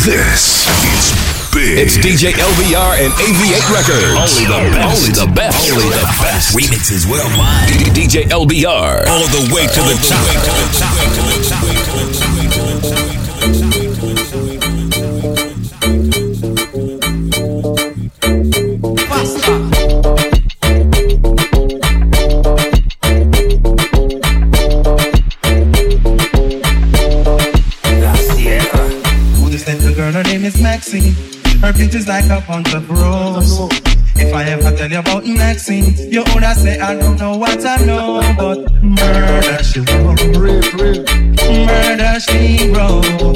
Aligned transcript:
This 0.00 0.64
is 0.80 1.12
big. 1.52 1.76
It's 1.76 2.00
DJ 2.00 2.32
LBR 2.32 3.04
and 3.04 3.12
AV8 3.20 3.68
Records. 3.68 4.16
Only 4.16 4.48
the 4.48 4.72
best. 4.72 4.96
Only 4.96 5.12
the 5.12 5.28
best. 5.36 5.60
Only 5.68 5.92
the 5.92 6.08
best. 6.16 6.56
Remixes 6.56 7.04
worldwide. 7.04 7.68
DJ 7.92 8.24
LBR. 8.32 9.04
All 9.04 9.28
the 9.28 9.52
way 9.52 9.68
to 9.68 9.80
the 9.84 9.92
This 10.00 11.39
a 32.30 32.40
bunch 32.46 32.72
of 32.74 32.88
rose. 32.88 33.68
If 34.16 34.32
I 34.32 34.44
ever 34.44 34.76
tell 34.76 34.90
you 34.90 34.98
about 35.00 35.26
Maxine, 35.26 35.94
you 36.12 36.22
would 36.32 36.44
say 36.56 36.78
I 36.78 36.94
don't 36.94 37.18
know 37.18 37.36
what 37.36 37.64
I 37.64 37.76
know, 37.84 38.20
but 38.36 38.72
murder 38.82 39.62
she 39.64 39.80
wrote. 39.80 40.20
Murder 41.66 42.20
she 42.20 42.70
wrote. 42.70 43.29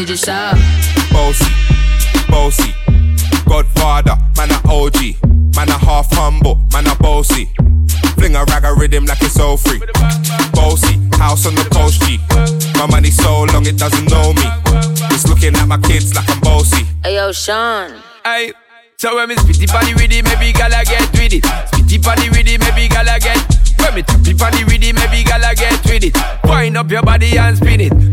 Did 0.00 0.08
you 0.08 0.16
shop? 0.16 0.56
Bossy, 1.12 1.52
bossy, 2.28 2.72
Godfather, 3.46 4.16
man 4.36 4.50
a 4.50 4.58
OG, 4.66 4.96
man 5.54 5.68
a 5.68 5.76
half 5.76 6.10
humble, 6.12 6.56
man 6.72 6.86
a 6.86 6.94
bossy. 6.96 7.50
Fling 8.16 8.34
a 8.34 8.44
rag 8.44 8.64
a 8.64 8.72
rhythm 8.72 9.04
like 9.04 9.20
it's 9.20 9.38
all 9.38 9.58
free. 9.58 9.78
Bossy, 10.52 10.96
house 11.18 11.44
on 11.46 11.54
the 11.54 11.68
post 11.70 12.00
G. 12.02 12.18
My 12.78 12.86
money 12.86 13.10
so 13.10 13.44
long 13.52 13.66
it 13.66 13.76
doesn't 13.76 14.10
know 14.10 14.32
me. 14.32 14.48
It's 15.12 15.28
looking 15.28 15.54
at 15.54 15.66
my 15.66 15.76
kids 15.78 16.14
like 16.14 16.28
I'm 16.30 16.40
bossy. 16.40 16.86
Hey 17.04 17.16
yo, 17.16 17.32
Sean. 17.32 17.92
Aye. 18.24 18.54
So 18.96 19.16
when 19.16 19.28
me 19.28 19.34
spitty 19.34 19.66
body 19.66 19.92
with 19.92 20.12
it, 20.12 20.24
maybe 20.24 20.52
gala 20.52 20.82
get 20.84 21.12
with 21.12 21.34
it. 21.34 21.44
Spitty 21.44 22.02
body 22.02 22.30
with 22.30 22.48
it, 22.48 22.58
maybe 22.60 22.88
gala 22.88 23.18
get. 23.20 23.36
When 23.78 23.94
me 23.96 24.02
tappy 24.02 24.32
body 24.32 24.64
with 24.64 24.82
it, 24.82 24.94
maybe 24.94 25.24
gala 25.24 25.54
get 25.54 25.84
with 25.84 26.04
it. 26.04 26.16
Wind 26.44 26.78
up 26.78 26.90
your 26.90 27.02
body 27.02 27.36
and 27.36 27.56
spin 27.56 27.80
it. 27.82 28.09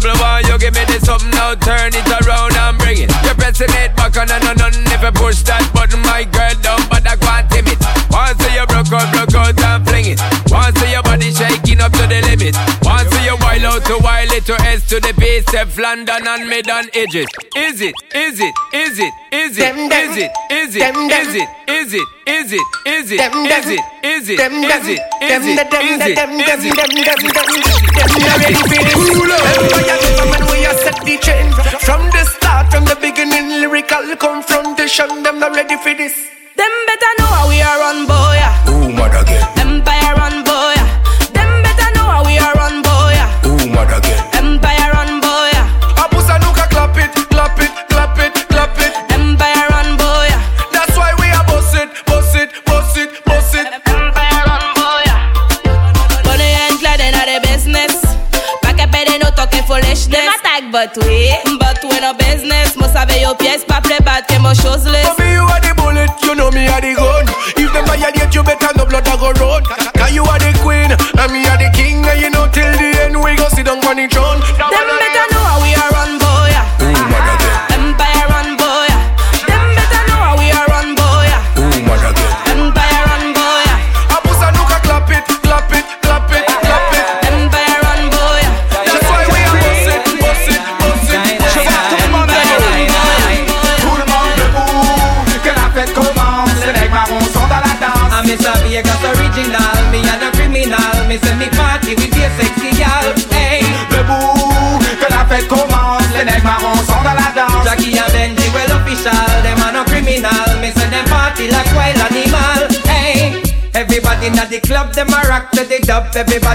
Trouble. 0.00 0.20
Why 0.20 0.40
you 0.40 0.58
give 0.58 0.74
me 0.74 0.84
this 0.86 1.04
something 1.04 1.30
now? 1.30 1.54
Turn 1.54 1.92
it 1.92 2.08
around 2.20 2.56
and 2.56 2.78
bring 2.78 2.98
it. 2.98 3.10
You're 3.24 3.34
pressing 3.34 3.72
it 3.80 3.94
back 3.96 4.16
on 4.16 4.30
and 4.30 4.44
on 4.44 4.60
and 4.60 4.76
If 4.92 5.02
you 5.02 5.12
push 5.12 5.42
that 5.48 5.64
button, 5.72 6.00
my 6.02 6.24
girl, 6.24 6.54
down, 6.60 6.80
but 6.88 7.06
I 7.06 7.16
can't 7.16 7.48
tame 7.50 7.68
it. 7.68 7.78
Once 8.10 8.40
you 8.40 8.64
broke 8.66 8.92
out, 8.92 9.08
broke 9.12 9.34
out 9.34 9.56
and 9.56 9.86
fling 9.86 10.16
it. 10.16 10.20
Once 10.50 10.76
your 10.84 11.02
body 11.02 11.32
shaking 11.32 11.80
up 11.80 11.92
to 11.92 12.04
the 12.06 12.20
limit. 12.28 12.56
Once 12.84 13.12
you 13.24 13.36
wild 13.40 13.64
out 13.64 13.82
to 13.86 13.96
wild 14.02 14.32
it 14.32 14.44
to 14.46 14.56
S 14.62 14.86
to 14.88 15.00
the 15.00 15.12
base, 15.16 15.44
Step 15.46 15.68
London 15.76 16.26
and 16.26 16.48
mid 16.48 16.68
on 16.68 16.88
edges. 16.94 17.28
Is 17.56 17.80
it? 17.80 17.94
Is 18.14 18.40
it? 18.40 18.54
Is 18.72 18.98
it? 18.98 19.12
Is 19.32 19.58
it? 19.58 19.60
Them, 19.60 19.88
them. 19.88 20.10
Is 20.10 20.16
it? 20.16 20.30
Is 20.50 20.76
it? 20.76 20.80
Them, 20.80 21.08
them. 21.08 21.20
Is 21.20 21.34
it? 21.34 21.48
Is 21.68 21.92
it? 21.94 22.06
Is 22.26 22.52
it? 22.52 22.66
Is 22.86 23.10
it? 23.10 23.20
Is 23.20 23.70
it? 23.70 23.80
Is 24.02 24.28
it? 24.28 24.28
Is 24.28 24.28
it? 24.28 24.40
Is 24.40 24.88
it? 24.88 25.00
Is 25.22 25.46
it? 25.46 25.56
them, 25.56 25.82
Is 25.82 25.98
them, 25.98 26.10
it? 26.10 26.16
them, 26.16 27.32
them, 27.32 27.85
them. 27.96 28.08
Them, 28.08 28.22
them 28.22 28.40
ready 28.40 28.62
for 28.62 28.80
this. 28.84 29.00
Empire 29.56 29.98
government, 30.04 30.44
we 30.52 30.64
a 30.66 30.74
set 30.84 30.98
the 31.04 31.16
chain. 31.18 31.52
From 31.80 32.02
the 32.12 32.24
start, 32.24 32.70
from 32.72 32.84
the 32.84 32.96
beginning, 33.00 33.60
lyrical 33.60 34.16
confrontation. 34.16 35.22
Them 35.22 35.38
not 35.40 35.54
ready 35.56 35.76
for 35.76 35.94
this. 35.94 36.25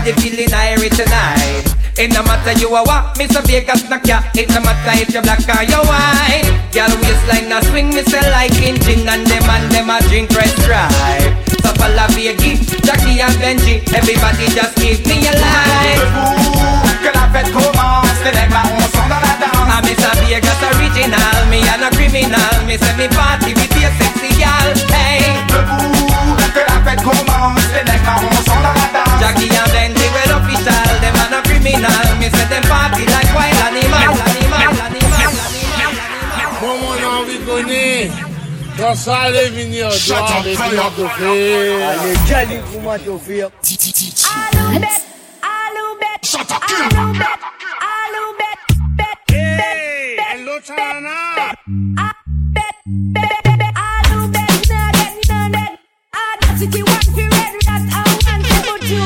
Everybody 0.01 0.30
feeling 0.30 0.50
irie 0.50 0.89
tonight. 0.89 1.65
It 1.98 2.13
no 2.13 2.24
matter 2.24 2.57
you 2.59 2.74
are 2.74 2.86
what, 2.86 3.15
Mr. 3.15 3.45
Vegas 3.45 3.88
knock 3.89 4.06
ya. 4.07 4.21
It 4.33 4.50
no 4.50 4.62
matter 4.62 5.01
if 5.01 5.13
you're 5.13 5.21
black 5.21 5.39
or 5.39 5.63
you 5.63 5.81
white. 5.86 6.50
Girl 6.71 6.89
waistline 7.01 7.51
a 7.51 7.62
swing, 7.65 7.89
me 7.89 8.01
say 8.03 8.24
like 8.31 8.53
engine, 8.62 9.07
and 9.07 9.27
them 9.27 9.44
and 9.44 9.71
them 9.71 9.89
a 9.89 10.00
drink 10.09 10.31
red 10.31 10.60
connais 37.45 38.11
ça, 38.95 39.29
les 39.29 39.49
venir 39.49 39.89
droit, 39.89 40.41
les 40.43 40.55
venir 40.55 40.91
d'offrir. 40.91 41.88
Allez, 41.88 42.15
j'allais 42.27 42.61
pour 42.71 42.81
moi. 42.81 42.97
Titi, 43.61 43.93
titi. 43.93 44.25
Allô, 44.57 44.79
bête, 44.79 45.05
allô, 45.41 45.95
bête. 45.99 46.23
Shut 46.23 46.39
up, 46.41 46.51
allô, 46.61 47.11
bête, 47.13 47.43
allô, 47.79 48.23
bête, 48.39 48.77
bête, 48.97 49.21
bête, 49.27 49.57
bête. 49.57 50.19
Hello, 50.33 50.55
Chana. 50.65 51.17
Bête, 51.67 52.79
bête, 52.85 53.41
bête, 53.44 53.73
allô, 53.75 54.19
bête, 54.27 54.51
nugget, 54.51 55.11
nugget. 55.27 55.71
One 56.61 57.01
for 57.01 57.21
red 57.21 57.53
rat, 57.67 57.83
I 57.89 58.01
want 58.07 58.44
to 58.45 58.53
put 58.61 58.83
you. 58.89 59.05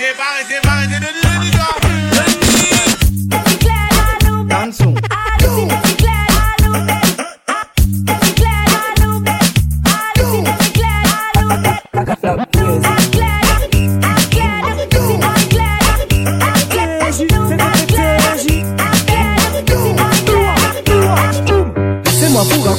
Eh, 0.00 0.67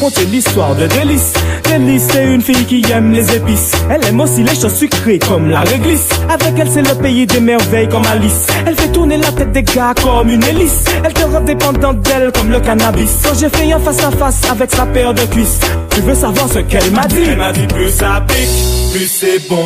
raconter 0.10 0.26
l'histoire 0.26 0.76
de 0.76 0.88
Délice. 0.88 1.34
Délice, 1.64 2.08
c'est 2.12 2.26
une 2.26 2.42
fille 2.42 2.66
qui 2.66 2.84
aime 2.92 3.12
les 3.12 3.36
épices. 3.36 3.72
Elle 3.90 4.06
aime 4.08 4.20
aussi 4.20 4.44
les 4.44 4.56
choses 4.56 4.74
sucrées 4.74 5.20
comme 5.20 5.50
la 5.50 5.62
réglisse. 5.62 6.10
Avec 6.30 6.54
elle, 6.58 6.70
c'est 6.70 6.82
le 6.82 6.96
pays 6.96 7.26
des 7.26 7.40
merveilles 7.40 7.88
comme 7.88 8.06
Alice. 8.06 8.48
Elle 8.66 8.76
fait 8.76 8.92
tourner 8.92 9.18
la 9.18 9.32
tête 9.32 9.52
des 9.52 9.64
gars 9.64 9.94
comme 10.02 10.30
une 10.30 10.44
hélice. 10.44 10.86
Elle 11.04 11.14
te 11.14 11.24
rend 11.24 11.42
dépendante 11.42 12.02
d'elle 12.02 12.32
comme 12.32 12.52
le 12.52 12.60
cannabis. 12.60 13.12
Quand 13.24 13.38
j'ai 13.40 13.50
fait 13.50 13.72
un 13.72 13.80
face 13.80 14.04
à 14.04 14.12
face 14.12 14.42
avec 14.50 14.72
sa 14.72 14.86
paire 14.86 15.14
de 15.14 15.22
cuisses, 15.22 15.60
tu 15.92 16.02
veux 16.02 16.16
savoir 16.16 16.48
ce 16.50 16.60
qu'elle 16.60 16.92
m'a 16.92 17.06
dit? 17.06 17.24
Elle 17.30 17.38
m'a 17.38 17.52
dit 17.52 17.68
plus 17.68 17.92
ça 17.92 18.24
pique, 18.28 18.92
plus 18.92 19.08
c'est 19.08 19.48
bon. 19.50 19.58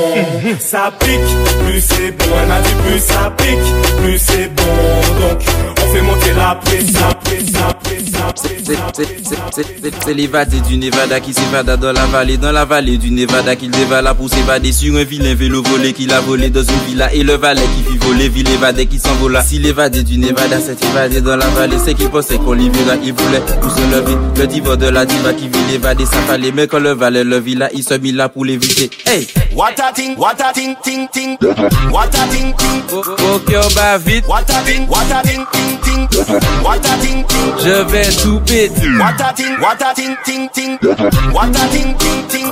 Ça 0.60 0.92
pique, 1.00 1.20
plus 1.66 1.82
c'est 1.82 2.12
bon. 2.18 2.26
Elle 2.42 2.50
m'a 2.50 2.60
dit 2.60 2.76
plus 2.86 3.00
ça 3.00 3.32
pique, 3.38 4.02
plus 4.02 4.18
c'est 4.18 4.52
bon. 4.54 4.64
Donc, 5.22 5.40
on 5.70 5.73
fait 5.94 6.02
monter 6.02 6.34
la. 6.34 6.60
C'est- 9.54 10.14
l'évadé 10.14 10.60
du 10.62 10.78
Nevada 10.78 11.20
qui 11.20 11.34
s'évada 11.34 11.78
dans 11.78 11.92
la 11.92 12.06
vallée, 12.06 12.38
dans 12.38 12.52
la 12.52 12.66
vallée 12.66 12.98
du 12.98 13.12
Nevada 13.12 13.56
qu'il 13.56 13.72
dévala 13.72 14.14
pour 14.14 14.30
s'évader 14.30 14.72
sur 14.72 14.96
un 14.96 15.04
vilain 15.04 15.34
vélo 15.36 15.62
volé 15.64 15.94
qu'il 15.94 16.12
a 16.14 16.20
volé 16.22 16.50
dans 16.50 16.62
une 16.64 16.80
villa 16.88 17.12
et 17.14 17.24
le 17.24 17.34
valet 17.36 17.62
qui 17.76 17.92
fit 17.92 17.98
voler, 18.00 18.30
ville 18.30 18.50
évadé 18.50 18.86
qui 18.86 19.00
s'envola. 19.00 19.44
Si 19.44 19.60
l'évadé 19.60 20.04
du 20.04 20.18
Nevada 20.18 20.60
s'est 20.60 20.78
évadé 20.90 21.22
dans 21.22 21.36
la 21.38 21.48
vallée, 21.48 21.78
c'est 21.84 21.94
qu'il 21.94 22.10
pensait 22.10 22.38
qu'on 22.38 22.54
l'y 22.54 22.70
verra, 22.70 22.96
il 23.04 23.14
voulait 23.14 23.42
tout 23.62 23.70
se 23.70 23.82
lever. 23.92 24.18
Le 24.38 24.48
diva 24.48 24.76
de 24.76 24.88
la 24.88 25.06
diva 25.06 25.34
qui 25.34 25.48
vit 25.48 25.72
l'évadé, 25.72 26.06
ça 26.06 26.18
fallait, 26.28 26.52
mais 26.52 26.68
quand 26.68 26.80
le 26.80 26.92
valet 26.94 27.24
le 27.24 27.40
vit 27.40 27.56
là, 27.56 27.70
il 27.74 27.84
se 27.84 27.94
mit 27.96 28.12
là 28.12 28.30
pour 28.30 28.46
l'éviter. 28.46 28.90
Hey! 29.06 29.28
What 29.56 29.74
a 29.80 29.92
thing, 29.94 30.16
what 30.18 30.36
a 30.40 30.52
thing, 30.54 30.76
ting, 30.84 31.08
ting. 31.12 31.38
What 31.92 32.08
a 32.08 32.28
thing, 32.32 32.54
ting. 32.58 32.82
Au 32.92 33.40
cœur 33.40 33.68
bat 33.76 33.98
vite, 34.00 34.26
What 34.28 34.42
a 34.50 34.62
thing, 34.64 34.88
what 34.88 35.04
a 35.12 35.22
thing, 35.22 35.46
ting, 35.52 35.78
ting. 35.84 36.08
What 36.64 36.86
a 36.86 36.98
thing, 37.02 37.26
ting. 37.28 37.54
je 37.64 37.84
vais 37.92 38.10
tout 38.22 38.40
péter. 38.46 38.88
What 38.98 39.22
a 39.22 39.34
thing, 39.34 39.60
what 39.60 39.82
a 39.82 39.94
thing, 39.94 40.16
ting, 40.26 40.50
ting. 40.50 40.78
What 41.32 41.56
a 41.56 41.68
thing, 41.70 41.96
ting, 41.98 42.28
ting. 42.28 42.52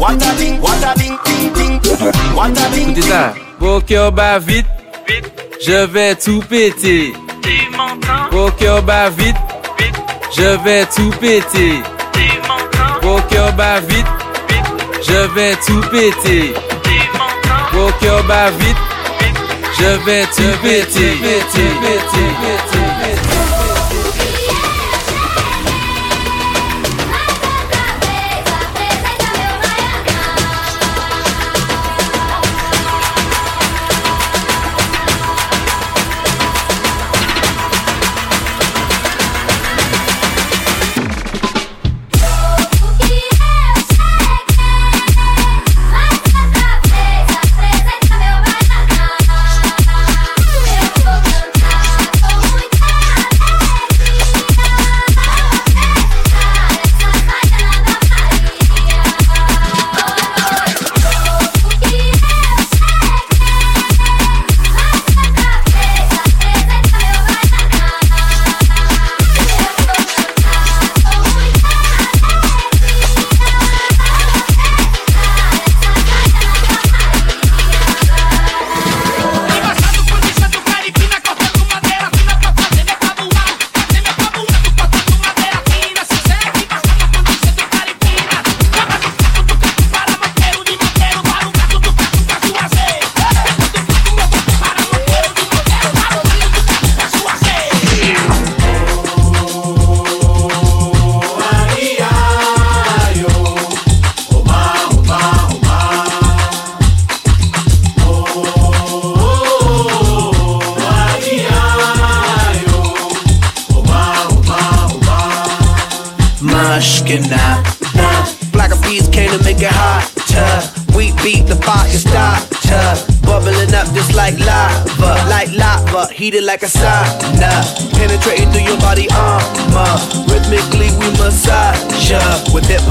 What 0.00 0.22
a 0.22 0.32
thing, 0.36 0.60
what 0.60 0.84
a 0.84 0.94
thing, 0.98 1.18
ting, 1.24 1.52
ting. 1.52 1.80
What 2.34 2.50
a 2.50 2.70
thing, 2.72 2.90
Écoutez 2.90 3.02
ça. 3.02 3.34
Au 3.60 3.80
cœur 3.80 4.12
bat 4.12 4.38
vite, 4.38 4.66
je 5.64 5.86
vais 5.86 6.14
tout 6.16 6.42
péter. 6.48 7.12
Cœur 8.58 8.82
bat 8.82 9.10
vite, 9.10 9.36
je 10.36 10.56
vais 10.64 10.86
tout 10.86 11.10
péter. 11.20 11.82
Cœur 13.30 13.52
bat 13.52 13.80
vite, 13.80 14.06
je 15.02 15.34
vais 15.34 15.56
tout 15.66 15.80
péter. 15.90 16.54
Cœur 18.00 18.24
bat 18.24 18.50
vite, 18.50 18.76
je 19.78 20.04
vais 20.04 20.26
tout 20.26 20.58
péter. 20.62 21.14
Mushkin 21.20 22.63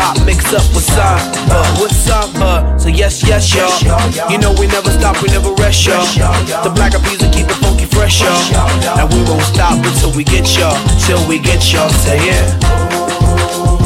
Hop 0.04 0.20
mixed 0.26 0.52
up 0.52 0.68
with 0.76 0.84
samba. 0.84 1.32
Uh, 1.48 1.80
with 1.80 1.96
samba. 1.96 2.44
Uh, 2.44 2.78
so 2.78 2.90
yes, 2.90 3.24
yes, 3.24 3.56
y'all. 3.56 3.72
You 4.30 4.38
know 4.38 4.52
we 4.60 4.68
never 4.68 4.92
stop, 4.92 5.22
we 5.24 5.30
never 5.30 5.54
rest, 5.54 5.86
y'all. 5.86 6.04
The 6.64 6.72
black 6.76 6.92
peas 7.08 7.24
will 7.24 7.32
keep 7.32 7.48
it 7.48 7.56
funky 7.64 7.86
fresh, 7.86 8.20
y'all. 8.20 8.68
Now 9.00 9.08
we 9.08 9.24
won't 9.24 9.44
stop 9.44 9.80
until 9.80 10.12
we 10.12 10.26
get 10.26 10.58
y'all. 10.58 10.76
Till 11.08 11.26
we 11.28 11.40
get 11.40 11.72
y'all. 11.72 11.90
Say 12.04 12.20
yeah. 12.28 13.83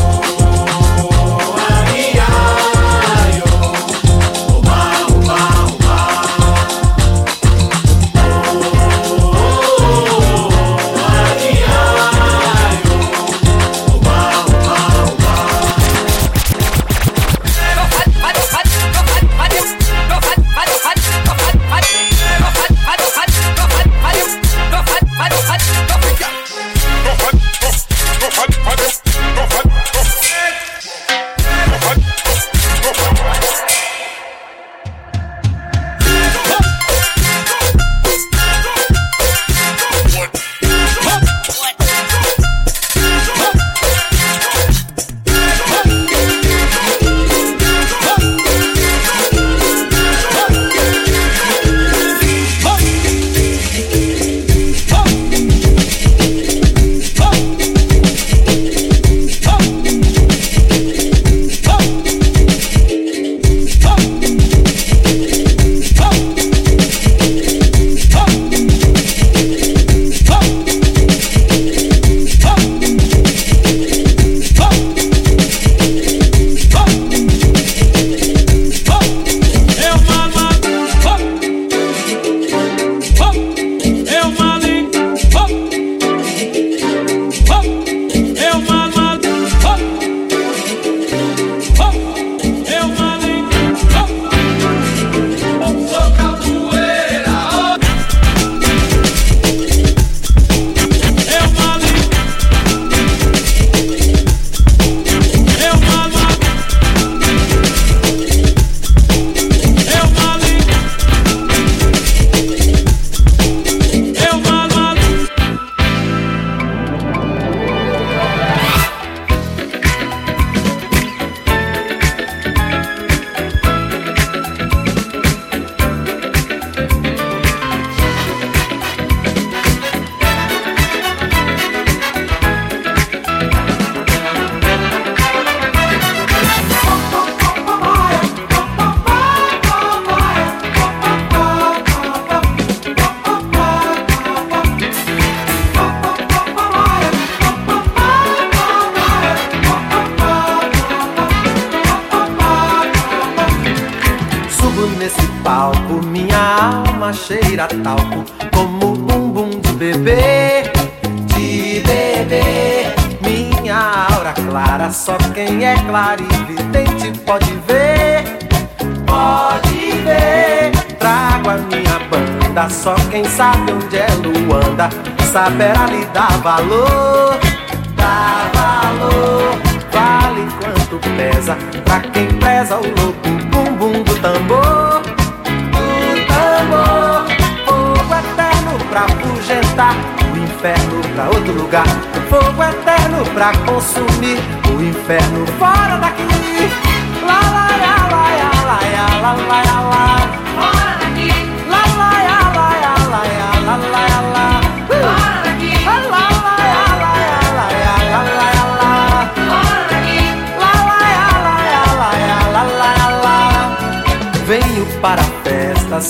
sapere 175.38 175.77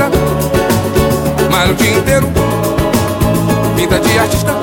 artista, 0.00 0.10
malha 1.50 1.72
o 1.72 1.74
dia 1.74 1.98
inteiro, 1.98 2.26
Pinta 3.76 3.98
de 3.98 4.18
artista. 4.18 4.54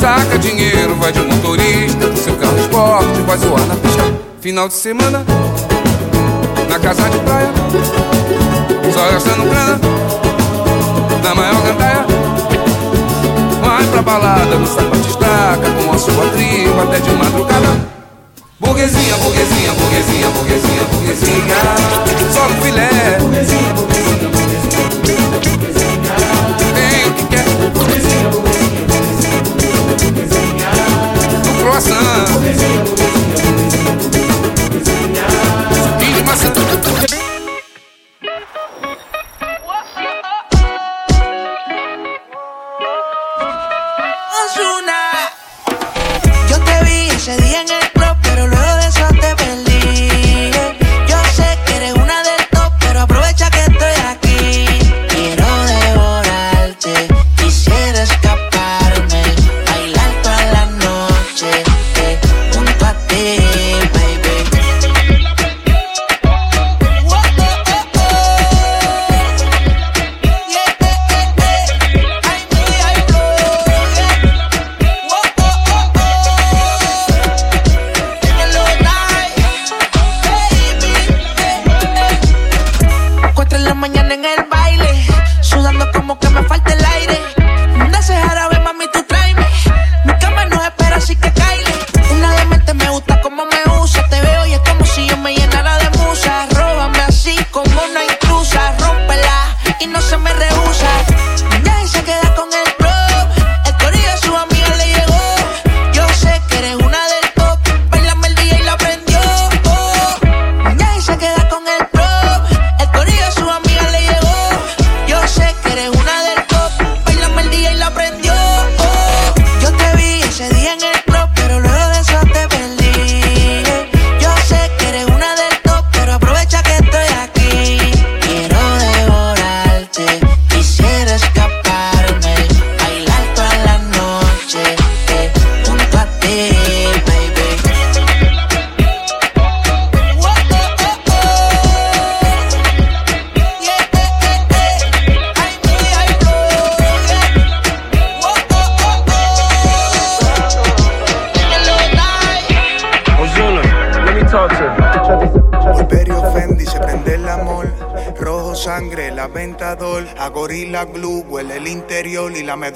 Saca 0.00 0.38
dinheiro, 0.38 0.94
vai 0.96 1.12
de 1.12 1.20
motorista, 1.20 2.08
do 2.08 2.18
seu 2.18 2.36
carro 2.36 2.58
esporte, 2.58 3.20
vai 3.26 3.38
zoar 3.38 3.66
na 3.66 3.76
pista. 3.76 4.02
Final 4.40 4.68
de 4.68 4.74
semana, 4.74 5.24
na 6.68 6.78
casa 6.78 7.08
de 7.08 7.18
praia, 7.20 7.50
só 8.92 9.10
gastando 9.12 9.48
grana, 9.48 9.80
na 11.22 11.34
maior 11.34 11.62
gandaia. 11.62 12.06
Vai 13.62 13.84
pra 13.86 14.02
balada, 14.02 14.56
no 14.56 14.66
sapato 14.66 15.08
estaca, 15.08 15.70
com 15.82 15.92
a 15.92 15.98
sua 15.98 16.28
tribo 16.30 16.82
até 16.82 17.00
de 17.00 17.10
madrugada. 17.12 18.03
Burguesinha, 18.64 19.16
burguesinha, 19.18 19.72
burguesinha, 19.74 20.30
burguesinha, 20.30 20.84
burguesinha. 20.90 21.56
Só 22.32 22.48
no 22.48 22.54
filé. 22.62 22.88
Burguesinha, 23.20 23.72
burguesinha, 23.74 24.28
burguesinha, 24.30 24.88
burguesinha. 25.50 26.14
Tem 26.74 27.06
o 27.08 27.14
que 27.14 27.24
quer. 27.26 27.44
Burguesinha, 27.74 28.28
burguesinha, 28.30 28.82
burguesinha, 28.88 29.42
burguesinha. 29.98 30.70
No 31.44 31.52
croissant. 31.62 32.30
Burguesinha, 32.32 32.84
burguesinha, 32.84 33.52
burguesinha. 33.52 33.93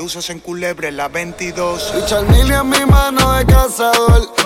luces 0.09 0.31
en 0.31 0.39
Culebre, 0.39 0.91
la 0.91 1.09
22. 1.09 1.93
Richard 1.95 2.27
Mille 2.31 2.55
en 2.55 2.67
mi 2.71 2.83
mano 2.87 3.35
de 3.35 3.45
cazador. 3.45 4.38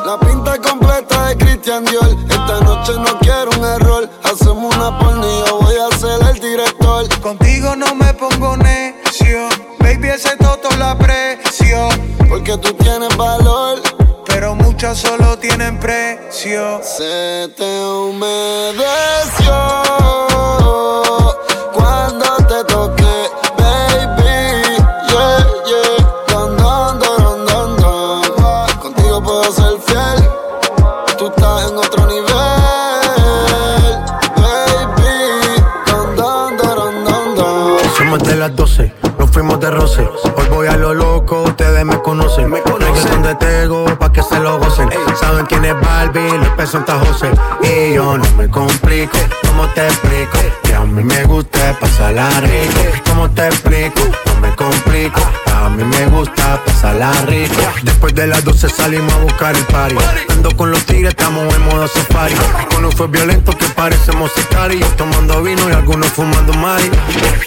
Saben 45.18 45.46
quién 45.46 45.64
es 45.64 45.80
Barbie, 45.80 46.38
los 46.38 46.48
pesos 46.50 46.82
José. 47.06 47.30
Y 47.62 47.94
yo 47.94 48.18
no 48.18 48.24
me 48.36 48.48
complico, 48.48 49.18
¿cómo 49.46 49.66
te 49.68 49.86
explico? 49.86 50.38
Que 50.62 50.74
a 50.74 50.80
mí 50.80 51.02
me 51.02 51.24
gusta 51.24 51.76
pasarla 51.80 52.28
rico. 52.40 52.80
¿Cómo 53.06 53.30
te 53.30 53.46
explico? 53.46 54.31
Me 54.42 54.54
complico. 54.56 55.20
A 55.54 55.68
mí 55.68 55.84
me 55.84 56.06
gusta 56.06 56.60
pasarla 56.66 57.12
rico. 57.26 57.62
Después 57.82 58.14
de 58.14 58.26
las 58.26 58.44
12 58.44 58.68
salimos 58.68 59.12
a 59.14 59.18
buscar 59.18 59.54
el 59.54 59.64
party. 59.66 59.94
Ando 60.30 60.54
con 60.56 60.72
los 60.72 60.84
tigres, 60.84 61.10
estamos 61.10 61.54
en 61.54 61.62
modo 61.66 61.86
safari. 61.86 62.34
Con 62.74 62.84
un 62.84 62.90
fue 62.90 63.06
violento 63.06 63.56
que 63.56 63.66
parecemos 63.66 64.32
sicarios. 64.32 64.96
Tomando 64.96 65.40
vino 65.42 65.68
y 65.70 65.72
algunos 65.72 66.08
fumando 66.08 66.52
mari. 66.54 66.90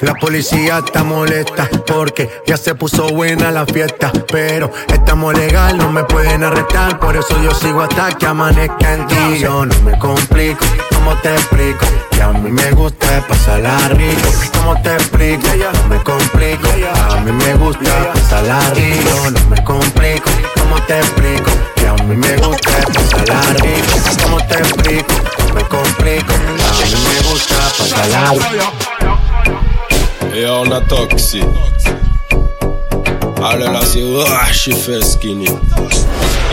La 0.02 0.14
policía 0.16 0.82
está 0.86 1.04
molesta 1.04 1.70
porque 1.86 2.30
ya 2.48 2.56
se 2.56 2.74
puso 2.74 3.10
buena 3.10 3.52
la 3.52 3.66
fiesta. 3.66 4.14
Pero 4.32 4.72
estamos 4.88 5.34
legal, 5.38 5.78
no 5.78 5.92
me 5.92 6.06
pueden 6.06 6.44
arrestar. 6.44 7.00
Por 7.00 7.18
eso 7.18 7.36
yo 7.44 7.52
sigo 7.52 7.82
hasta 7.82 8.14
que 8.14 8.26
amanezca 8.26 8.94
en 8.94 9.08
ti. 9.08 9.40
Yo 9.40 9.66
no 9.66 9.82
me 9.82 10.00
complico, 10.00 10.66
¿cómo 10.94 11.14
te 11.18 11.34
explico? 11.34 11.86
Que 12.12 12.22
a 12.22 12.30
mí 12.30 12.50
me 12.50 12.72
gusta 12.72 13.26
pasarla 13.28 13.78
rico. 13.90 14.30
¿Cómo 14.58 14.82
te 14.82 14.94
explico? 14.94 15.48
No 15.74 15.90
me 15.90 16.02
complico. 16.02 16.70
A 16.94 17.22
mí 17.22 17.32
me 17.32 17.54
gusta 17.56 18.14
pasarla 18.14 18.60
rico. 18.74 19.30
No 19.32 19.50
me 19.50 19.64
complico. 19.64 20.30
¿Cómo 20.60 20.82
te 20.84 21.00
explico? 21.00 21.52
Que 21.76 21.88
a 21.88 21.94
mí 21.94 22.16
me 22.16 22.36
gusta 22.38 22.72
pasarla 22.94 23.42
rico. 23.62 24.24
¿Cómo 24.24 24.38
te 24.48 24.56
explico? 24.56 25.14
Me 25.54 25.64
complico. 25.64 26.34
A 26.34 26.86
mí 26.86 26.96
me 27.08 27.30
gusta 27.30 27.56
pasarla 27.78 28.32
rico. 28.32 28.72
Et 30.34 30.46
on 30.50 30.72
a 30.72 30.82
toxi. 30.82 31.42
Allez 33.42 33.66
là, 33.66 33.80
c'est 33.86 34.00
il 34.00 34.76
fait 34.76 35.02
skinny. 35.04 35.48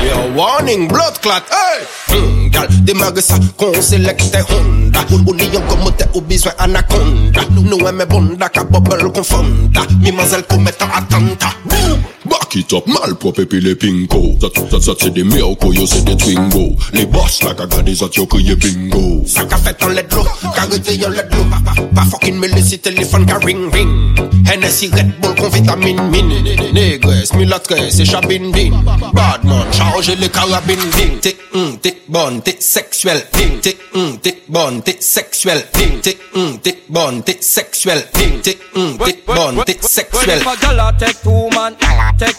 Yo, 0.02 0.34
warning, 0.34 0.88
blood 0.88 1.14
clot, 1.22 1.46
hey! 1.46 1.86
Hmm, 2.10 2.50
gal, 2.50 2.66
demage 2.82 3.22
sa 3.22 3.38
kon 3.56 3.70
selekte 3.78 4.42
honda. 4.50 5.06
Ou 5.14 5.34
ni 5.34 5.46
yon 5.52 5.62
komote 5.70 6.08
ou 6.14 6.22
bizwen 6.26 6.54
anakonda 6.58 7.44
Nou 7.52 7.86
e 7.86 7.92
me 7.94 8.06
bonda 8.10 8.48
ka 8.50 8.64
bobel 8.64 9.06
kon 9.14 9.24
fonda 9.24 9.86
Mi 10.02 10.10
mazel 10.10 10.42
kon 10.50 10.64
meta 10.66 10.88
atanta. 10.90 11.54
Boom! 11.64 12.02
Back 12.24 12.56
it 12.56 12.72
up, 12.72 12.86
malprop 12.86 13.38
epi 13.38 13.60
le 13.60 13.74
pinko. 13.74 14.38
Zat, 14.40 14.58
zat, 14.70 14.82
zat 14.82 15.00
se 15.00 15.10
de 15.10 15.24
mewko, 15.24 15.72
yo 15.74 15.86
se 15.86 16.02
de 16.04 16.14
twingo. 16.14 16.76
Le 16.92 17.06
boss 17.06 17.42
la 17.42 17.54
ka 17.54 17.66
gade 17.66 17.94
zat 17.94 18.14
yo 18.16 18.26
kriye 18.26 18.54
bingo. 18.56 19.22
Sa 19.26 19.44
ka 19.44 19.58
fet 19.58 19.82
an 19.82 19.94
ledlo, 19.96 20.22
ka 20.54 20.66
rete 20.70 20.94
yon 20.98 21.14
ledlo 21.16 21.42
Pa, 21.50 21.58
pa, 21.64 21.74
pa 21.94 22.04
fokin 22.10 22.38
me 22.38 22.48
lesi 22.52 22.78
telefon 22.78 23.26
ka 23.26 23.38
ring 23.42 23.70
ring. 23.74 24.14
Hennessy 24.46 24.88
Red 24.94 25.18
Bull 25.20 25.34
kon 25.34 25.50
vitamin 25.50 25.98
min. 26.10 26.30
Negres, 26.72 27.34
milatres, 27.34 27.98
e 27.98 28.04
chabin 28.06 28.52
din 28.52 28.74
Badman, 29.12 29.66
chargez 29.92 30.16
les 30.16 30.28
carabines 30.28 30.90
din. 30.96 31.12
Mm, 31.12 31.20
t'es, 31.20 31.36
hum, 31.54 31.78
t'es 31.78 32.02
bonne, 32.08 32.42
t'es 32.42 32.56
sexuelle. 32.60 33.26
Ding, 33.32 33.60
t'es, 33.60 33.76
hum, 33.94 34.12
mm, 34.12 34.18
t'es 34.18 34.42
bonne, 34.48 34.82
t'es 34.82 34.96
sexuelle. 35.00 35.66
Ding, 35.74 36.00
t'es, 36.00 36.18
hum, 36.34 36.52
mm, 36.54 36.58
t'es 36.58 36.78
bonne, 36.88 37.22
t'es 37.22 37.38
sexuelle. 37.40 38.04
Ding, 38.14 38.40
t'es, 38.40 38.58
hum, 38.74 38.96
t'es 38.98 39.18
bonne, 39.26 39.62
t'es 39.64 39.78
sexuelle. 39.80 40.42
Well, 40.44 40.54
if 40.54 40.62
a 40.62 40.66
gyal 40.66 40.88
a 40.88 40.92
take 40.98 41.22
two 41.22 41.48
man, 41.54 41.76
take 42.18 42.36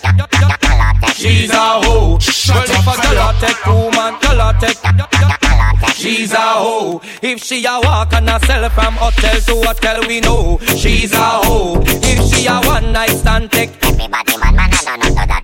she's 1.15 1.51
a 1.51 1.55
hoe. 1.55 2.17
Well, 2.17 2.19
if 2.19 2.87
a 2.87 2.93
gyal 3.03 3.29
a 3.29 3.33
take 3.39 3.63
two 3.63 3.89
man, 3.97 4.13
gyal 4.21 4.41
a 4.49 4.59
take 4.59 5.93
she's 5.95 6.33
a 6.33 6.37
hoe. 6.37 7.01
If 7.21 7.43
she 7.43 7.65
a 7.65 7.79
walk 7.83 8.13
and 8.13 8.29
a 8.29 8.39
sell 8.45 8.69
from 8.69 8.95
hotel 8.95 9.39
to 9.39 9.55
hotel, 9.67 10.07
we 10.07 10.19
know 10.21 10.59
she's 10.75 11.13
a 11.13 11.17
hoe. 11.17 11.81
If 11.85 12.33
she 12.33 12.47
a 12.47 12.59
one 12.61 12.91
night 12.91 13.11
stand, 13.11 13.51
take 13.51 13.71
everybody 13.85 14.37
man 14.37 14.55
man 14.55 14.69
I 14.87 14.97
don't 14.97 15.15
know 15.15 15.25
that 15.25 15.42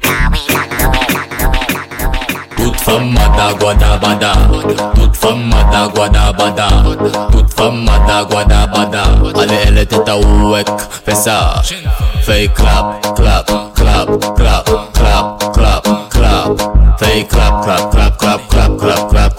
fama 2.84 3.28
da 3.38 3.54
guadabada, 3.54 4.34
toute 4.96 5.18
fama 5.18 5.64
da 5.72 5.88
guadabada, 5.88 6.68
toute 7.32 7.54
fama 7.56 8.00
da 8.08 8.24
guadabada. 8.24 9.04
Alle 9.36 9.58
elle 9.68 9.86
teta 9.86 10.16
uek, 10.18 10.68
fais 11.06 11.16
ça. 11.16 11.62
Fake 12.26 12.54
clap, 12.54 13.02
clap, 13.16 13.46
clap, 13.76 14.08
clap, 14.36 14.66
clap, 14.94 15.54
clap, 15.54 15.84
clap. 16.10 16.46
Fake 17.00 17.28
clap, 17.30 17.64
clap, 17.64 17.92
clap, 17.92 18.18
clap, 18.18 18.42
clap, 18.50 18.80
clap, 18.80 19.10
clap. 19.10 19.39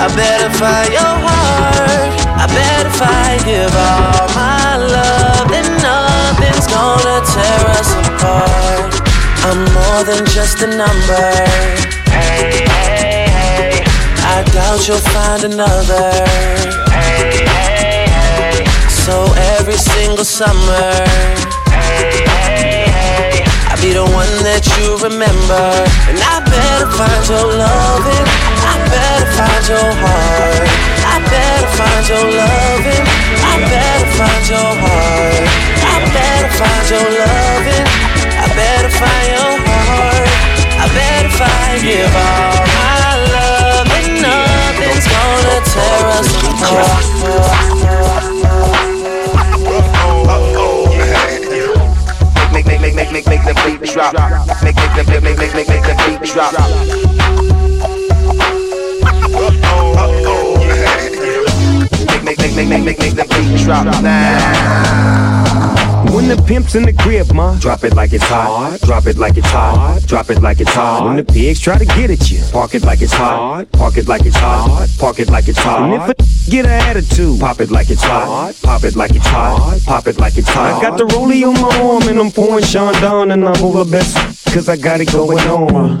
I 0.00 0.06
bet 0.14 0.40
if 0.46 0.62
I 0.62 0.86
your 0.94 1.14
heart, 1.26 2.14
I 2.38 2.46
bet 2.54 2.86
if 2.86 3.02
I 3.02 3.34
give 3.42 3.74
all 3.74 4.28
my 4.30 4.76
love, 4.94 5.50
then 5.50 5.66
nothing's 5.82 6.66
gonna 6.70 7.18
tear 7.26 7.62
us 7.74 7.90
apart. 8.06 8.94
I'm 9.42 9.60
more 9.74 10.02
than 10.06 10.24
just 10.26 10.62
a 10.62 10.68
number. 10.68 11.28
Hey, 12.14 12.62
hey, 12.62 13.26
hey. 13.26 13.84
I 14.22 14.44
doubt 14.54 14.86
you'll 14.86 15.02
find 15.10 15.42
another. 15.42 16.10
Hey, 16.94 17.42
hey, 17.42 18.06
hey. 18.06 18.64
So 19.04 19.26
every 19.58 19.78
single 19.78 20.24
summer, 20.24 20.94
hey, 21.74 22.22
hey, 22.22 22.47
be 23.88 23.94
the 23.94 24.04
one 24.04 24.34
that 24.44 24.64
you 24.76 25.00
remember. 25.00 25.64
And 26.08 26.20
I 26.20 26.44
better 26.44 26.88
find 26.92 27.24
your 27.24 27.48
loving. 27.56 28.26
I 28.68 28.74
better 28.92 29.28
find 29.32 29.64
your 29.64 29.90
heart. 30.04 30.68
I 31.08 31.16
better 31.24 31.70
find 31.78 32.04
your 32.08 32.26
loving. 32.28 33.04
I 33.48 33.54
better 33.64 34.08
find 34.18 34.44
your 34.52 34.72
heart. 34.84 35.48
I 35.88 35.96
better 36.12 36.52
find 36.60 36.84
your 36.92 37.08
loving. 37.16 37.86
I 38.36 38.46
better 38.52 38.92
find 38.92 39.26
your 39.32 39.56
heart. 39.68 40.28
I 40.82 40.86
better 40.92 41.32
find 41.32 41.80
give 41.80 42.12
all 42.12 42.60
my 42.76 43.08
love 43.32 43.88
and 43.98 44.08
nothing's 44.20 45.06
gonna 45.08 45.56
tear 45.72 46.04
us 46.18 46.28
apart. 46.44 48.37
Make, 52.80 52.94
make, 52.94 53.10
make, 53.12 53.26
make, 53.26 53.26
make, 53.26 53.44
make 53.44 53.44
the 53.44 53.54
beat 53.80 53.92
drop. 53.92 54.14
Make, 54.62 54.76
make, 54.76 54.94
make, 54.96 55.22
make, 55.22 55.38
make, 55.38 55.54
make, 55.54 55.68
make 55.68 55.82
the 55.82 55.94
beat 56.06 56.22
drop. 56.30 56.52
Make, 62.24 62.38
make, 62.38 62.54
make, 62.54 62.68
make, 62.68 62.84
make, 62.84 62.98
make 62.98 63.14
the 63.14 63.24
beat 63.24 63.64
drop 63.64 64.02
now. 64.02 65.37
When 66.18 66.26
the 66.26 66.42
pimp's 66.48 66.74
in 66.74 66.82
the 66.82 66.92
crib, 66.92 67.32
ma, 67.32 67.56
drop 67.60 67.84
it 67.84 67.94
like 67.94 68.12
it's 68.12 68.24
hot. 68.24 68.80
Drop 68.80 69.06
it 69.06 69.18
like 69.18 69.36
it's 69.36 69.46
hot. 69.46 70.02
Drop 70.04 70.30
it 70.30 70.42
like 70.42 70.58
it's 70.60 70.74
hot. 70.74 71.04
When 71.04 71.14
the 71.14 71.22
pigs 71.22 71.60
try 71.60 71.78
to 71.78 71.84
get 71.84 72.10
at 72.10 72.28
you, 72.28 72.42
park 72.50 72.74
it 72.74 72.82
like 72.82 73.00
it's 73.02 73.12
hot. 73.12 73.70
Park 73.70 73.96
it 73.98 74.08
like 74.08 74.26
it's 74.26 74.34
hot. 74.34 74.88
Park 74.98 75.20
it 75.20 75.30
like 75.30 75.46
it's 75.46 75.60
hot. 75.60 75.82
And 75.82 75.94
if 75.94 76.08
a 76.08 76.50
get 76.50 76.64
an 76.64 76.72
attitude, 76.72 77.38
pop 77.38 77.60
it 77.60 77.70
like 77.70 77.88
it's 77.88 78.02
hot. 78.02 78.52
Pop 78.64 78.82
it 78.82 78.96
like 78.96 79.14
it's 79.14 79.28
hot. 79.28 79.80
Pop 79.86 80.08
it 80.08 80.18
like 80.18 80.36
it's 80.36 80.48
hot. 80.48 80.82
I 80.82 80.82
got 80.82 80.98
the 80.98 81.04
rollie 81.04 81.46
on 81.46 81.54
my 81.54 81.88
arm 81.88 82.02
and 82.08 82.18
I'm 82.18 82.32
pouring 82.32 82.64
Chandon 82.64 83.30
and 83.30 83.44
I'm 83.46 83.62
over 83.62 83.88
best. 83.88 84.16
Cause 84.52 84.68
I 84.68 84.76
got 84.76 85.00
it 85.00 85.12
going 85.12 85.38
on. 85.46 86.00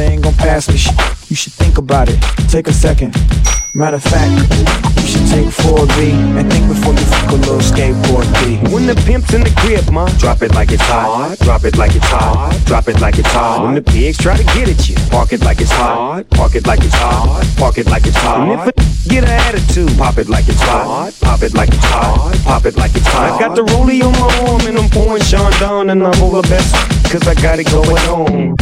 they 0.00 0.14
ain't 0.14 0.22
gon' 0.22 0.34
pass 0.34 0.66
me. 0.68 0.76
You 1.28 1.36
should 1.36 1.52
think 1.52 1.76
about 1.76 2.08
it. 2.08 2.18
Take 2.48 2.68
a 2.68 2.72
second. 2.72 3.14
Matter 3.74 3.96
of 3.96 4.02
fact, 4.02 4.32
you 4.96 5.06
should 5.06 5.19
take 5.30 5.46
4B 5.62 6.12
and 6.38 6.50
think 6.50 6.66
before 6.66 6.92
you 6.92 7.06
fuck 7.06 7.30
a 7.30 7.34
little 7.34 7.62
skateboard 7.62 8.26
B. 8.42 8.58
When 8.74 8.86
the 8.86 8.96
pimp's 9.06 9.32
in 9.32 9.42
the 9.42 9.54
crib, 9.62 9.88
ma, 9.90 10.06
drop 10.18 10.42
it 10.42 10.52
like 10.54 10.72
it's 10.72 10.82
hot. 10.82 11.38
Drop 11.38 11.64
it 11.64 11.78
like 11.78 11.94
it's 11.94 12.06
hot. 12.06 12.58
Drop 12.66 12.88
it 12.88 13.00
like 13.00 13.18
it's 13.18 13.30
hot. 13.30 13.64
When 13.64 13.74
the 13.74 13.82
pigs 13.82 14.18
try 14.18 14.36
to 14.36 14.44
get 14.54 14.68
at 14.68 14.88
you, 14.88 14.96
park 15.10 15.32
it 15.32 15.42
like 15.42 15.60
it's 15.60 15.70
hot. 15.70 16.28
Park 16.30 16.56
it 16.56 16.66
like 16.66 16.82
it's 16.82 16.94
hot. 16.94 17.46
Park 17.56 17.78
it 17.78 17.86
like 17.86 18.06
it's 18.06 18.16
hot. 18.16 18.40
And 18.40 18.60
if 18.60 18.66
a 18.66 18.72
get 19.08 19.24
an 19.24 19.30
attitude, 19.30 19.96
pop 19.96 20.18
it 20.18 20.28
like 20.28 20.48
it's 20.48 20.60
hot. 20.60 21.14
Pop 21.20 21.42
it 21.42 21.54
like 21.54 21.68
it's 21.68 21.84
hot. 21.84 22.36
Pop 22.44 22.66
it 22.66 22.76
like 22.76 22.94
it's 22.96 23.06
hot. 23.06 23.32
I 23.32 23.38
got 23.38 23.54
the 23.54 23.62
rollie 23.62 24.02
on 24.02 24.12
my 24.18 24.28
arm 24.50 24.62
and 24.66 24.76
I'm 24.78 24.90
pouring 24.90 25.22
Chandon 25.22 25.90
and 25.90 26.02
I'm 26.02 26.22
over 26.22 26.42
best 26.42 26.74
cause 27.10 27.26
I 27.26 27.34
got 27.34 27.58
it 27.58 27.70
going 27.70 28.02
on. 28.08 28.56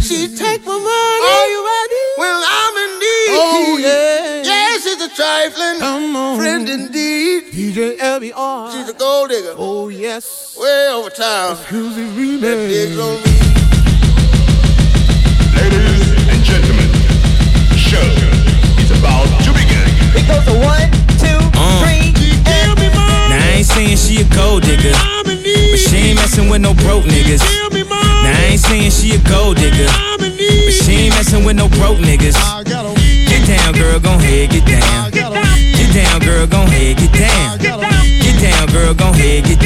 She 0.00 0.28
take 0.28 0.64
my 0.64 0.72
money. 0.72 1.26
Are 1.32 1.48
you 1.48 1.60
ready? 1.64 2.04
Well, 2.18 2.42
I'm 2.46 2.74
in 2.84 2.92
need. 2.98 3.30
Oh, 3.38 3.78
yeah. 3.80 4.42
Yes, 4.42 4.86
it's 4.86 5.02
a 5.04 5.08
trifling 5.14 5.78
Come 5.80 6.16
on. 6.16 6.36
friend 6.38 6.68
indeed. 6.68 7.52
DJ 7.52 7.96
LBR. 7.98 8.72
She's 8.72 8.88
a 8.88 8.94
gold 8.94 9.30
digger. 9.30 9.54
Oh, 9.56 9.88
yes. 9.88 10.56
Way 10.58 10.88
over 10.92 11.10
town. 11.10 11.56
Music 11.70 12.40
That 12.40 12.56
digs 12.68 12.96
remix. 12.96 13.02
on 13.02 13.16
me. 13.22 13.32
Ladies 15.56 16.28
and 16.32 16.42
gentlemen, 16.44 16.90
the 17.70 17.76
show 17.78 18.06
is 18.82 18.90
about 18.98 19.26
to 19.44 19.50
begin. 19.52 19.86
It 20.18 20.26
goes 20.26 20.46
a 20.48 20.56
one, 20.60 20.90
two, 21.22 21.38
Uh. 21.58 21.80
three, 21.82 22.12
and 22.46 22.78
Now 23.30 23.36
I 23.36 23.54
ain't 23.58 23.66
saying 23.66 23.96
she 23.96 24.20
a 24.22 24.24
gold 24.34 24.62
digger, 24.62 24.92
but 25.76 25.90
she 25.90 25.96
ain't 26.08 26.16
messing 26.16 26.48
with 26.48 26.62
no 26.62 26.72
broke 26.72 27.04
niggas. 27.04 27.44
Now 27.84 28.32
I 28.32 28.48
ain't 28.48 28.60
saying 28.60 28.90
she 28.92 29.12
a 29.12 29.18
gold 29.28 29.56
digger, 29.58 29.84
but 30.16 30.32
she 30.72 30.92
ain't 31.04 31.14
messing 31.14 31.44
with 31.44 31.56
no 31.56 31.68
broke 31.68 31.98
niggas. 31.98 32.32
Get 32.64 33.46
down, 33.46 33.74
girl, 33.74 34.00
gon' 34.00 34.18
head, 34.18 34.48
get 34.50 34.64
down. 34.64 35.10
Get 35.10 35.92
down, 35.92 36.20
girl, 36.20 36.46
gon' 36.46 36.66
head, 36.68 36.96
get 36.96 37.12
down. 37.12 37.58
Get 37.58 38.40
down, 38.40 38.68
girl, 38.72 38.94
gon' 38.94 39.12
head, 39.12 39.44
get 39.44 39.60
down. 39.60 39.65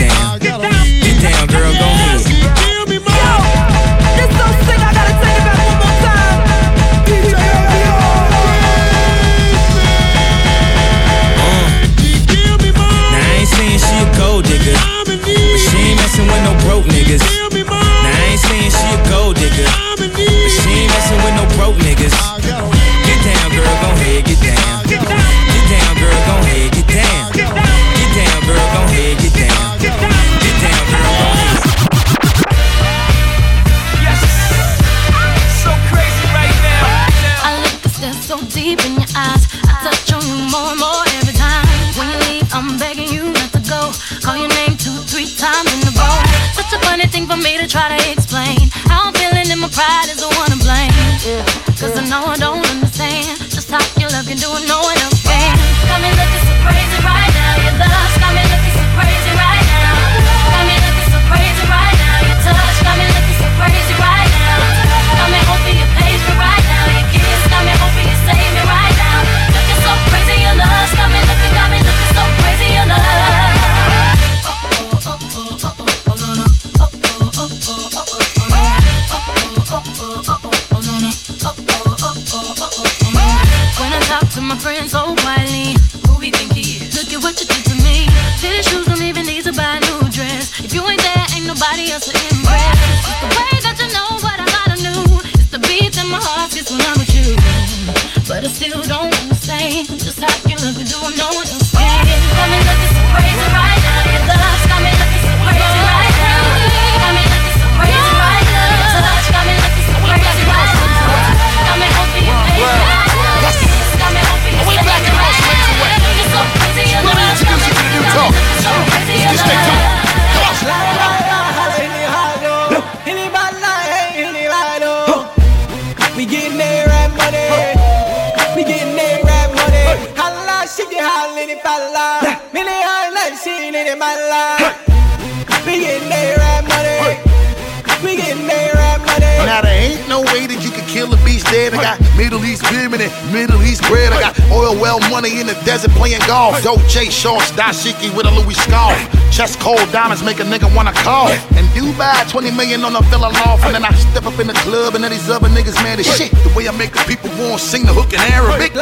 Now 139.61 139.69
there 139.69 139.93
ain't 139.93 140.09
no 140.09 140.25
way 140.33 140.49
that 140.49 140.65
you 140.65 140.73
can 140.73 140.89
kill 140.89 141.13
a 141.13 141.21
beast 141.21 141.45
dead. 141.53 141.77
I 141.77 141.85
got 141.85 142.01
Middle 142.17 142.41
East 142.49 142.65
pyramid 142.65 143.05
and 143.05 143.13
Middle 143.29 143.61
East 143.61 143.85
bread. 143.93 144.09
I 144.09 144.33
got 144.33 144.33
oil 144.49 144.73
well 144.81 144.97
money 145.13 145.37
in 145.37 145.45
the 145.45 145.53
desert 145.69 145.93
playing 146.01 146.25
golf. 146.25 146.57
Dolce 146.65 147.13
shorts, 147.13 147.53
dashiki 147.53 148.09
with 148.17 148.25
a 148.25 148.33
Louis 148.33 148.57
scarf. 148.57 148.97
Chest 149.29 149.61
cold 149.61 149.85
diamonds 149.93 150.25
make 150.25 150.41
a 150.41 150.49
nigga 150.49 150.65
wanna 150.75 150.97
cough. 151.05 151.37
And 151.61 151.69
Dubai, 151.77 152.25
20 152.31 152.57
million 152.57 152.81
on 152.89 152.97
a 152.97 153.05
villa 153.13 153.29
loft. 153.29 153.69
And 153.69 153.75
then 153.77 153.85
I 153.85 153.93
step 153.93 154.25
up 154.25 154.41
in 154.41 154.47
the 154.47 154.57
club 154.65 154.95
and 154.95 155.05
then 155.05 155.13
these 155.13 155.29
other 155.29 155.53
niggas 155.53 155.77
mad 155.85 156.01
as 156.01 156.09
shit. 156.09 156.33
The 156.41 156.49
way 156.57 156.65
I 156.67 156.73
make 156.73 156.97
the 156.97 157.05
people 157.05 157.29
want 157.37 157.61
to 157.61 157.69
sing 157.69 157.85
the 157.85 157.93
hook 157.93 158.17
in 158.17 158.21
Arabic. 158.33 158.73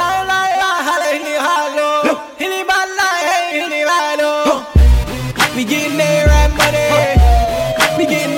We 5.59 5.65
getting 5.67 5.99
that 5.99 6.31
rap 6.31 6.55
money. 6.55 6.87
We 7.99 8.07
getting 8.07 8.38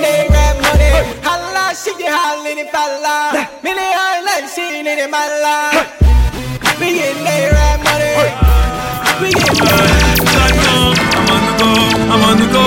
Holla, 1.81 1.97
shake 1.97 2.05
it, 2.05 2.13
holla, 2.13 2.49
it, 2.49 2.69
falla. 2.69 3.49
Many 3.63 3.81
holla, 3.81 4.47
seen 4.47 4.85
it 4.85 4.99
in 4.99 5.09
my 5.09 5.25
life. 5.41 5.89
We 6.77 6.93
getting 6.93 7.23
that 7.25 7.49
rap 7.57 7.81
money. 7.81 8.21
We 9.17 9.33
getting 9.33 9.65
that 9.65 10.21
I'm 11.17 11.33
on 11.33 11.41
the 11.41 11.53
go, 11.57 11.73
I'm 12.05 12.21
on 12.21 12.37
the 12.37 12.45
go, 12.53 12.65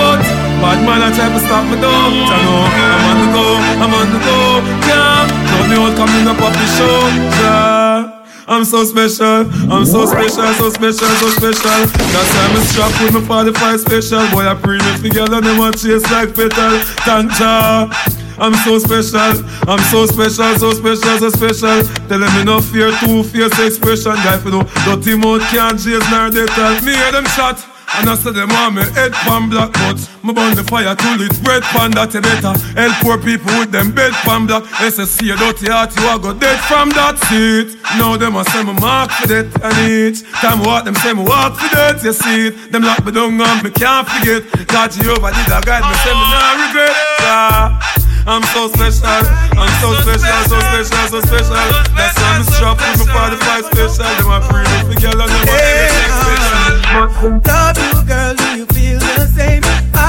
but 0.00 0.20
bad 0.64 0.80
man 0.80 1.02
I 1.04 1.12
try 1.12 1.28
to 1.28 1.40
stop 1.44 1.64
me 1.68 1.76
though. 1.76 1.92
I 1.92 2.40
know 2.40 2.64
I'm 2.64 3.04
on 3.04 3.16
the 3.20 3.28
go, 3.36 3.44
I'm 3.84 3.92
on 3.92 4.08
the 4.08 4.20
go, 4.24 4.64
yeah. 4.88 5.28
Love 5.28 5.68
me 5.68 5.76
all 5.76 5.92
coming 5.92 6.24
up 6.24 6.40
off 6.40 6.54
the 6.56 6.66
show, 6.72 7.04
yeah. 7.44 8.23
I'm 8.46 8.64
so 8.64 8.84
special, 8.84 9.48
I'm 9.72 9.86
so 9.86 10.04
special, 10.04 10.52
so 10.54 10.68
special, 10.68 11.08
so 11.08 11.28
special. 11.30 11.86
That's 12.12 12.30
why 12.34 12.46
I'm 12.50 12.64
strapped 12.64 13.00
with 13.00 13.14
my 13.14 13.44
45 13.52 13.80
special. 13.80 14.28
Boy, 14.30 14.46
I 14.46 14.54
pre 14.54 14.78
me 14.78 15.08
together, 15.08 15.40
them 15.40 15.58
want 15.58 15.78
chase 15.80 16.04
like 16.10 16.34
petal. 16.34 16.78
Thank 17.08 17.38
ya. 17.40 17.88
I'm 18.36 18.54
so 18.54 18.78
special, 18.78 19.44
I'm 19.66 19.78
so 19.90 20.06
special, 20.06 20.58
so 20.58 20.72
special, 20.72 21.18
so 21.18 21.28
special. 21.30 21.82
Tell 22.08 22.18
them 22.18 22.34
me 22.36 22.44
no 22.44 22.60
fear, 22.60 22.90
two 23.00 23.22
fierce 23.24 23.58
expression. 23.58 24.12
Guy, 24.20 24.38
for 24.38 24.50
no 24.50 24.62
dirty 24.84 25.16
mouth 25.16 25.40
can't 25.50 25.78
chase 25.80 26.04
nor 26.10 26.30
they 26.30 26.44
tell 26.46 26.74
me 26.82 26.92
hear 26.92 27.12
them 27.12 27.24
shot. 27.26 27.73
And 27.96 28.10
I 28.10 28.14
said 28.16 28.34
them 28.34 28.50
want 28.50 28.74
me 28.74 28.82
head 28.94 29.12
pan 29.12 29.48
black 29.48 29.72
but 29.72 29.98
Me 30.22 30.32
burn 30.34 30.54
the 30.56 30.64
fire 30.64 30.94
till 30.96 31.20
it 31.22 31.34
red 31.46 31.62
pan 31.70 31.90
that 31.92 32.10
you 32.14 32.20
better 32.20 32.50
Help 32.74 32.94
poor 33.00 33.18
people 33.18 33.54
with 33.58 33.70
them 33.70 33.94
bed 33.94 34.12
pan 34.26 34.46
black 34.46 34.64
SSC 34.82 35.30
a 35.30 35.36
dirty 35.38 35.70
heart 35.70 35.94
you 35.94 36.02
a 36.10 36.18
go 36.18 36.34
dead 36.34 36.58
from 36.66 36.90
that 36.98 37.18
seat 37.30 37.78
Now 37.94 38.16
them 38.16 38.34
a 38.34 38.44
say 38.50 38.62
me 38.64 38.74
mark 38.82 39.10
for 39.14 39.28
that 39.30 39.46
and 39.62 39.78
each 39.86 40.26
Time 40.42 40.58
what 40.66 40.84
them 40.84 40.94
say 40.98 41.14
me 41.14 41.22
walk 41.22 41.54
for 41.54 41.70
that 41.70 42.02
you 42.02 42.12
see 42.12 42.50
it 42.50 42.72
Them 42.72 42.82
lock 42.82 43.04
me 43.06 43.12
down 43.12 43.38
and 43.38 43.62
me 43.62 43.70
can't 43.70 44.08
forget 44.08 44.42
God 44.66 44.90
Jehovah 44.90 45.30
did 45.30 45.54
a 45.54 45.62
guide 45.62 45.86
me 45.86 45.94
say 46.02 46.14
me 46.14 46.26
not 46.34 46.54
regret 46.66 46.94
yeah. 47.22 47.78
I'm 48.26 48.42
so 48.56 48.68
special, 48.72 49.04
I'm 49.52 49.68
so 49.84 49.92
special, 50.00 50.40
so 50.48 50.56
special, 50.56 51.04
so 51.12 51.20
special. 51.28 51.60
That's 51.92 52.16
why 52.16 52.40
I'm 52.40 52.44
strapped 52.44 52.80
with 52.96 53.06
my 53.12 53.36
45 53.36 53.64
special. 53.68 54.08
Them 54.16 54.32
a 54.32 54.40
free 54.48 54.64
me 54.64 54.94
for 54.94 55.00
girl 55.00 55.20
and 55.20 55.28
them 55.28 55.44
a 55.44 56.08
special. 56.08 56.63
Love 56.94 57.12
you, 57.22 58.06
girl. 58.06 58.34
Do 58.36 58.56
you 58.56 58.66
feel 58.66 59.00
the 59.00 59.26
same? 59.26 60.03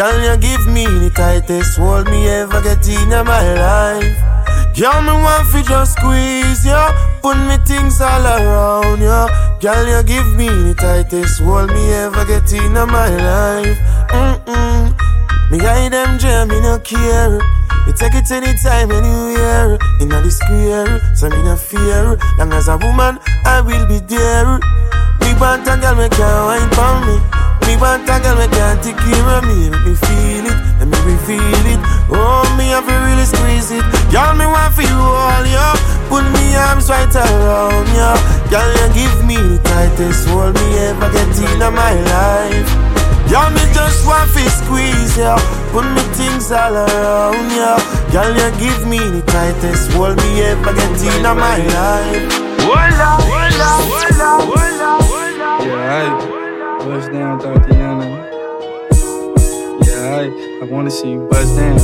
Girl, 0.00 0.16
you 0.16 0.40
give 0.40 0.66
me 0.66 0.86
the 0.86 1.12
tightest 1.14 1.76
hold 1.76 2.08
me 2.08 2.26
ever 2.26 2.62
get 2.62 2.88
in 2.88 3.10
my 3.10 3.52
life. 3.52 4.16
Girl, 4.72 4.96
me 5.04 5.12
want 5.12 5.44
for 5.52 5.60
just 5.60 5.92
squeeze 5.92 6.64
you. 6.64 6.84
Put 7.20 7.36
me 7.36 7.60
things 7.68 8.00
all 8.00 8.24
around 8.24 9.04
you. 9.04 9.28
Girl, 9.60 9.84
you 9.84 10.02
give 10.02 10.24
me 10.40 10.48
the 10.48 10.72
tightest 10.72 11.42
hold 11.42 11.68
me 11.68 11.92
ever 11.92 12.24
get 12.24 12.50
in 12.50 12.72
my 12.72 13.12
life. 13.12 13.76
Mm-mm. 14.08 14.96
Me 15.50 15.58
guide 15.58 15.92
them 15.92 16.18
jam, 16.18 16.48
me 16.48 16.58
no 16.62 16.78
care. 16.78 17.36
Me 17.84 17.92
take 17.92 18.14
it 18.14 18.30
anytime, 18.32 18.90
anywhere. 18.90 19.76
Inna 20.00 20.22
the 20.22 20.30
square, 20.30 21.14
so 21.14 21.28
me 21.28 21.42
no 21.42 21.56
fear. 21.56 22.16
Long 22.38 22.54
as 22.54 22.68
a 22.68 22.78
woman, 22.78 23.18
I 23.44 23.60
will 23.60 23.84
be 23.84 23.98
there. 24.08 24.60
Want 25.40 25.68
a 25.68 25.76
girl, 25.76 25.94
me 25.94 26.08
can 26.08 26.44
wine 26.48 26.70
for 26.72 27.00
me. 27.04 27.39
Me 27.70 27.76
want 27.78 28.02
a 28.02 28.18
girl, 28.18 28.34
me 28.34 28.50
can 28.50 28.82
take 28.82 28.98
care 28.98 29.30
of 29.30 29.46
me. 29.46 29.70
Let 29.70 29.86
me 29.86 29.94
feel 29.94 30.42
it, 30.42 30.58
let 30.82 30.90
me 30.90 30.98
reveal 31.06 31.66
it. 31.70 31.78
Oh, 32.10 32.42
me 32.58 32.66
have 32.74 32.82
to 32.82 32.96
really 33.06 33.22
squeeze 33.22 33.70
it. 33.70 33.86
Girl, 34.10 34.34
me 34.34 34.42
want 34.42 34.74
for 34.74 34.82
you 34.82 34.98
all, 34.98 35.46
yo. 35.46 35.78
Put 36.10 36.26
me 36.34 36.58
arms 36.58 36.90
right 36.90 37.06
around 37.14 37.86
you. 37.94 38.10
Girl, 38.50 38.66
you 38.74 38.86
give 38.90 39.22
me 39.22 39.38
the 39.38 39.62
tightest 39.62 40.26
hold 40.26 40.58
me 40.58 40.66
ever 40.82 41.14
get 41.14 41.30
in 41.38 41.62
my 41.70 41.94
life. 42.10 42.66
Y'all 43.30 43.46
me 43.54 43.62
just 43.70 44.02
want 44.04 44.26
to 44.34 44.42
squeeze 44.50 45.16
ya 45.16 45.38
Put 45.70 45.86
me 45.94 46.02
things 46.18 46.50
all 46.50 46.74
around 46.74 47.46
ya 47.54 47.78
Girl, 48.10 48.34
you 48.34 48.50
give 48.58 48.88
me 48.88 48.98
the 48.98 49.22
tightest 49.22 49.92
hold 49.92 50.16
me 50.16 50.42
ever 50.42 50.74
get 50.74 50.98
in 50.98 51.22
my 51.22 51.58
life 51.70 52.26
Voila, 52.66 53.22
voila, 53.22 53.70
voila, 53.86 54.30
voila, 54.42 54.98
voila 54.98 55.64
Yeah, 55.64 56.26
I 56.26 56.39
buzz 56.84 57.08
down, 57.08 57.38
Tatiana. 57.38 58.06
Yeah, 59.84 60.16
I, 60.16 60.60
I 60.62 60.64
wanna 60.64 60.90
see 60.90 61.10
you 61.10 61.28
buzz 61.30 61.56
down. 61.56 61.76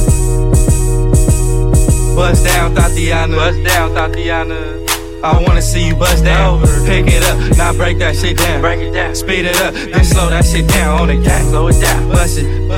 Buzz 2.16 2.42
down, 2.42 2.74
Tatiana. 2.74 3.36
Buzz 3.36 3.56
down, 3.62 3.94
Tatiana. 3.94 4.86
I 5.22 5.42
wanna 5.42 5.62
see 5.62 5.88
you 5.88 5.94
buzz 5.96 6.22
down. 6.22 6.60
Pick 6.86 7.06
it 7.08 7.22
up, 7.24 7.56
now 7.58 7.72
break 7.72 7.98
that 7.98 8.16
shit 8.16 8.38
down. 8.38 8.60
Break 8.60 8.80
it 8.80 8.92
down. 8.92 9.14
Speed 9.14 9.44
it 9.46 9.60
up, 9.60 9.74
then 9.74 10.04
slow 10.04 10.30
that 10.30 10.44
shit 10.44 10.68
down 10.68 11.00
on 11.00 11.08
the 11.08 11.16
gang. 11.16 11.44
Slow 11.50 11.68
it 11.68 11.80
down. 11.80 12.08
Bust 12.10 12.38
it, 12.38 12.68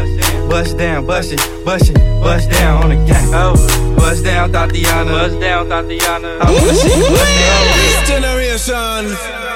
bust 0.48 0.76
down, 0.76 1.06
bust 1.06 1.32
it, 1.32 1.64
bust 1.64 1.90
it, 1.90 1.96
bust 2.20 2.50
down 2.50 2.82
on 2.84 2.88
the 2.90 2.96
gang. 3.06 3.30
Oh, 3.32 3.54
bust 3.96 4.24
down, 4.24 4.52
Tatiana. 4.52 5.10
Buzz 5.10 5.34
down, 5.36 5.68
Tatiana. 5.68 6.38
I 6.40 6.50
wanna 6.50 6.74
see 6.74 6.96
you 6.96 7.08
buzz 7.08 7.30
down. 7.38 7.62
This 7.78 8.08
generation, 8.08 9.47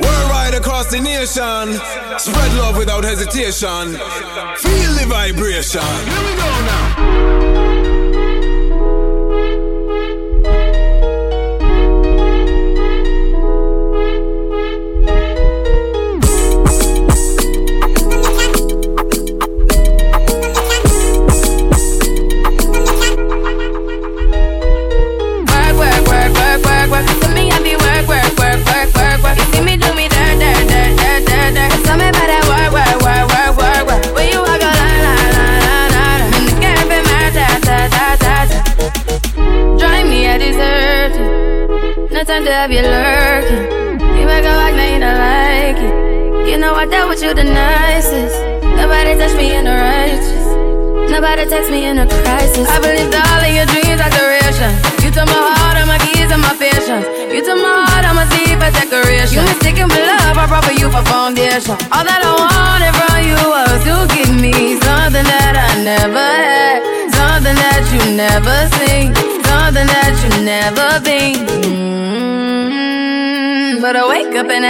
worldwide 0.00 0.54
across 0.54 0.90
the 0.90 1.00
nation, 1.00 1.78
spread 2.18 2.52
love 2.54 2.76
without 2.76 3.04
hesitation. 3.04 3.92
Feel 4.56 4.92
the 4.94 5.06
vibration. 5.08 5.80
Here 5.82 6.24
we 6.24 6.34
go 6.36 6.50
now. 6.72 7.67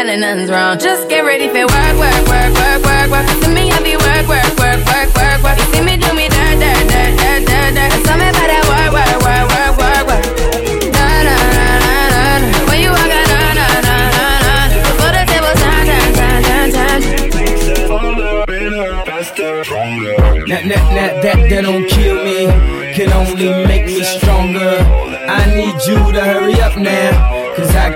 And 0.06 0.20
nothing's 0.20 0.50
wrong. 0.50 0.78
Just 0.78 1.08
get 1.08 1.24
ready 1.24 1.48
for 1.48 1.66
work, 1.66 1.96
work, 1.98 2.28
work, 2.28 2.54
work, 2.54 2.82
work, 2.84 3.11
work. 3.11 3.26
To 3.42 3.48
me, 3.50 3.72
I 3.72 3.82
be 3.82 3.96
work, 3.96 4.28
work, 4.30 4.46
work, 4.54 4.78
work, 4.87 5.11
work, 5.18 5.42
work. 5.42 5.58
You 5.58 5.64
see 5.74 5.82
me 5.82 5.96
do 5.96 6.12
me 6.14 6.28
dirt, 6.28 6.54
dirt, 6.62 6.87
dirt, 6.87 7.18
dirt, 7.18 7.42
dirt, 7.50 7.74
dirt. 7.74 7.90
Tell 8.06 8.14
me 8.18 8.28
about 8.30 8.46
that 8.46 8.62
work, 8.70 8.94
work, 8.94 9.18
work, 9.26 9.50
work, 9.50 9.74
work, 9.74 10.06
work. 10.06 10.22
Na 10.94 11.02
na 11.26 11.34
na 11.34 11.66
na 11.82 12.38
na. 12.38 12.46
When 12.70 12.78
you 12.78 12.90
walk 12.94 13.11
out, 13.11 13.26
na 13.26 13.42
na 13.58 13.66
na 13.82 13.96
na 14.14 14.26
na. 14.46 14.54
Before 14.87 15.12
the 15.18 15.22
table 15.26 15.54
turn, 15.58 15.82
turn, 15.90 16.14
turn, 16.14 16.38
turn, 16.46 16.68
turn. 16.78 17.02
That, 20.48 20.62
that, 20.68 20.84
that, 20.94 21.12
that, 21.22 21.38
that 21.50 21.62
don't 21.66 21.87
kill 21.88 22.22
me, 22.24 22.46
can 22.94 23.11
only 23.12 23.50
make 23.66 23.87
me 23.87 24.02
stronger. 24.04 24.78
I 25.28 25.44
need 25.54 25.74
you 25.84 25.98
to 26.12 26.20
hurry 26.24 26.54
up 26.61 26.76
now, 26.78 27.27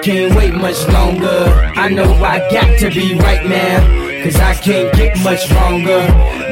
can't 0.02 0.34
wait 0.34 0.52
much 0.52 0.84
longer. 0.88 1.46
I 1.76 1.88
know 1.88 2.12
I 2.14 2.40
got 2.50 2.76
to 2.80 2.90
be 2.90 3.14
right 3.14 3.46
now, 3.46 4.24
cause 4.24 4.34
I 4.34 4.54
can't 4.54 4.92
get 4.96 5.16
much 5.22 5.44
stronger. 5.44 6.00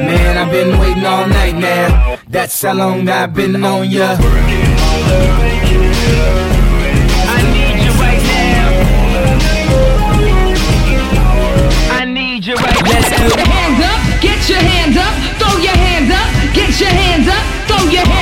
Man, 0.07 0.37
I've 0.37 0.49
been 0.49 0.79
waiting 0.79 1.05
all 1.05 1.27
night 1.27 1.55
now, 1.55 2.17
that's 2.29 2.61
how 2.61 2.73
long 2.73 3.09
I've 3.09 3.33
been 3.33 3.61
on 3.61 3.89
ya. 3.89 4.15
I 11.93 12.05
need 12.05 12.45
you 12.45 12.55
right 12.55 12.81
Let's 12.87 13.09
get 13.09 13.47
hands 13.47 13.83
up, 13.83 14.21
get 14.21 14.47
your 14.47 14.59
hands 14.59 14.95
up, 14.95 15.13
throw 15.39 15.57
your 15.59 15.75
hands 15.75 16.09
up, 16.09 16.55
get 16.55 16.79
your 16.79 16.89
hands 16.89 17.27
up, 17.27 17.27
throw 17.27 17.27
your 17.27 17.27
hands 17.27 17.27
up, 17.27 17.27
get 17.27 17.27
your 17.27 17.27
hands 17.27 17.27
up, 17.27 17.43
throw 17.67 17.91
your 17.91 17.99
hands 17.99 17.99
up, 17.99 17.99
get 17.99 17.99
your 17.99 18.05
hands 18.05 18.17
up. 18.17 18.20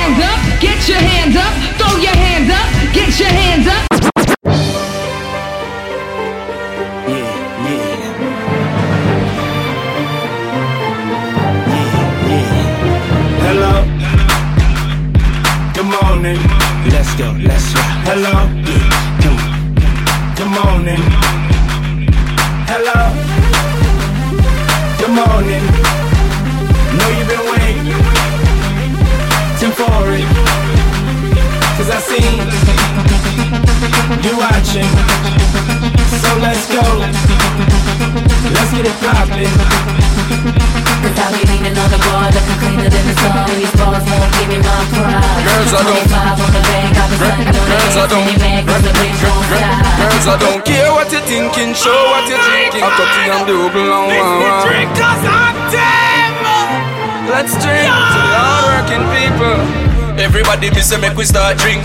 Everybody 60.60 60.76
me 60.76 60.84
say 60.84 61.00
make 61.00 61.16
we 61.16 61.24
start 61.24 61.56
drink. 61.56 61.80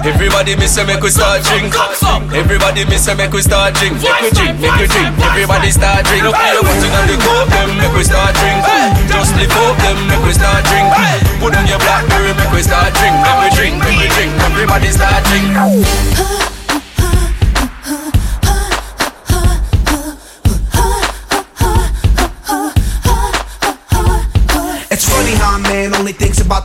Everybody 0.00 0.56
me 0.56 0.64
say 0.64 0.86
make 0.88 1.02
we 1.04 1.10
start 1.10 1.44
drink. 1.44 1.68
Everybody 2.32 2.88
me 2.88 2.96
say 2.96 3.12
make 3.12 3.30
we 3.30 3.42
start 3.42 3.74
drink. 3.74 3.92
Make 4.00 4.20
we 4.24 4.30
drink, 4.32 4.56
make 4.56 4.72
we 4.80 4.88
drink. 4.88 5.12
Everybody 5.20 5.68
start 5.68 6.00
drink. 6.08 6.24
Look 6.24 6.32
at 6.32 6.56
your 6.56 6.64
to 6.64 6.88
know 6.96 7.04
the 7.12 7.16
coke 7.20 7.48
them? 7.52 7.76
Make 7.76 7.92
we 7.92 8.04
start 8.08 8.32
drink. 8.40 8.64
Just 9.12 9.36
the 9.36 9.44
Coke, 9.52 9.76
them. 9.84 10.00
Make 10.08 10.24
we 10.24 10.32
start 10.32 10.64
drink. 10.64 10.88
Put 11.44 11.60
on 11.60 11.68
your 11.68 11.76
blackberry. 11.76 12.32
Make 12.40 12.56
we 12.56 12.62
start 12.64 12.88
drink. 12.96 13.12
Make 13.20 13.36
we 13.36 13.48
drink, 13.52 13.74
make 13.84 14.00
we 14.00 14.08
drink. 14.08 14.32
Everybody 14.48 14.88
start 14.96 15.20
drink. 15.28 15.52
It's 24.88 25.04
funny 25.04 25.34
how 25.36 25.56
a 25.56 25.58
man 25.60 25.94
only 25.96 26.12
thinks 26.12 26.40
about 26.40 26.64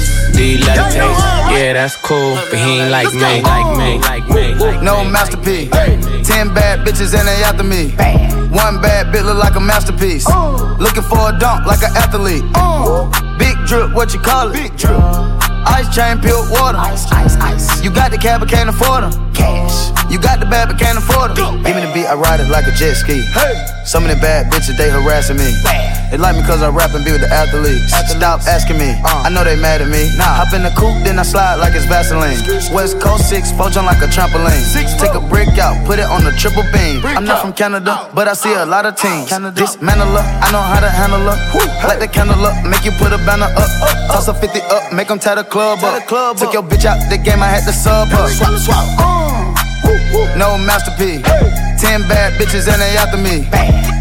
Uh, 0.41 1.51
yeah, 1.53 1.73
that's 1.73 1.95
cool, 1.97 2.33
but 2.49 2.57
he 2.57 2.79
ain't 2.81 2.89
like 2.89 3.13
me, 3.13 3.41
like 3.43 3.77
me, 3.77 3.99
like 3.99 4.27
me. 4.27 4.81
No 4.81 5.05
masterpiece. 5.05 5.69
Ten 6.27 6.51
bad 6.53 6.79
bitches 6.79 7.13
and 7.13 7.27
they 7.27 7.43
after 7.43 7.63
me. 7.63 7.91
One 8.49 8.81
bad 8.81 9.13
bitch 9.13 9.23
look 9.23 9.37
like 9.37 9.55
a 9.55 9.59
masterpiece. 9.59 10.25
Uh. 10.27 10.75
Looking 10.79 11.03
for 11.03 11.29
a 11.29 11.37
dunk 11.37 11.67
like 11.67 11.83
an 11.83 11.95
athlete. 11.95 12.43
Uh. 12.55 13.37
Big 13.37 13.55
drip, 13.67 13.93
what 13.93 14.15
you 14.15 14.19
call 14.19 14.49
it? 14.49 14.53
Big 14.53 14.75
drip. 14.77 15.50
Ice 15.67 15.93
chain, 15.93 16.19
pure 16.19 16.41
water. 16.49 16.77
Ice, 16.77 17.05
ice, 17.11 17.35
ice. 17.37 17.83
You 17.83 17.91
got 17.91 18.11
the 18.11 18.17
cab, 18.17 18.39
but 18.41 18.49
can't 18.49 18.69
afford 18.69 19.03
them. 19.03 19.13
Cash. 19.33 19.89
You 20.11 20.19
got 20.19 20.39
the 20.39 20.45
bad, 20.45 20.67
but 20.67 20.77
can't 20.79 20.97
afford 20.97 21.35
them. 21.35 21.63
Give 21.63 21.75
me 21.75 21.81
the 21.85 21.91
beat, 21.93 22.05
I 22.05 22.15
ride 22.15 22.39
it 22.39 22.49
like 22.49 22.67
a 22.67 22.71
jet 22.71 22.95
ski. 22.95 23.21
Hey. 23.31 23.55
Some 23.85 24.03
of 24.03 24.09
the 24.11 24.19
bad 24.21 24.51
bitches, 24.51 24.77
they 24.77 24.89
harassing 24.89 25.37
me. 25.37 25.49
Bad. 25.63 26.11
They 26.11 26.17
like 26.17 26.35
me 26.35 26.43
cause 26.43 26.61
I 26.61 26.67
rap 26.67 26.91
and 26.93 27.05
be 27.05 27.11
with 27.15 27.21
the 27.23 27.31
athletes. 27.31 27.93
athletes. 27.93 28.11
Stop 28.19 28.41
asking 28.43 28.77
me, 28.77 28.91
Uh. 29.05 29.23
I 29.25 29.29
know 29.31 29.43
they 29.45 29.55
mad 29.55 29.79
at 29.81 29.87
me. 29.87 30.11
Nah. 30.19 30.43
Hop 30.43 30.51
in 30.53 30.61
the 30.63 30.69
coupe, 30.75 30.99
then 31.07 31.17
I 31.17 31.23
slide 31.23 31.55
like 31.55 31.73
it's 31.73 31.85
Vaseline. 31.87 32.35
West 32.75 32.99
Coast 32.99 33.29
6, 33.29 33.51
four 33.55 33.69
jump 33.71 33.87
like 33.87 34.03
a 34.03 34.11
trampoline. 34.11 34.59
Six, 34.59 34.91
Take 34.99 35.15
a 35.15 35.21
brick 35.23 35.55
out, 35.57 35.79
put 35.87 35.97
it 35.99 36.05
on 36.11 36.23
the 36.25 36.31
triple 36.35 36.63
beam. 36.75 36.99
I'm 37.05 37.23
not 37.23 37.39
from 37.41 37.53
Canada, 37.53 38.11
but 38.13 38.27
I 38.27 38.33
see 38.33 38.53
a 38.53 38.65
lot 38.65 38.85
of 38.85 38.97
teams. 38.97 39.29
Canada. 39.29 39.55
Dismantle 39.55 40.11
her, 40.11 40.25
I 40.43 40.51
know 40.51 40.59
how 40.59 40.81
to 40.83 40.89
handle 40.91 41.23
her. 41.31 41.39
Light 41.87 41.99
the 42.03 42.07
candle 42.11 42.43
up, 42.45 42.59
make 42.67 42.83
you 42.83 42.91
put 42.99 43.13
a 43.15 43.17
banner 43.23 43.47
up. 43.55 43.71
Toss 44.11 44.27
a 44.27 44.33
50 44.33 44.59
up, 44.67 44.91
make 44.91 45.07
them 45.07 45.17
tie 45.51 45.99
the 45.99 46.05
club 46.05 46.35
up. 46.35 46.37
Took 46.37 46.53
your 46.53 46.63
bitch 46.63 46.85
out 46.85 46.97
the 47.09 47.17
game, 47.17 47.43
I 47.43 47.47
had 47.47 47.63
to 47.67 47.73
sub 47.73 48.07
her. 48.09 48.27
Uh. 48.99 49.51
No 50.37 50.57
masterpiece. 50.57 51.23
Ten 51.79 52.07
bad 52.07 52.33
bitches 52.39 52.71
and 52.71 52.81
they 52.81 52.95
after 52.95 53.17
me. 53.17 53.43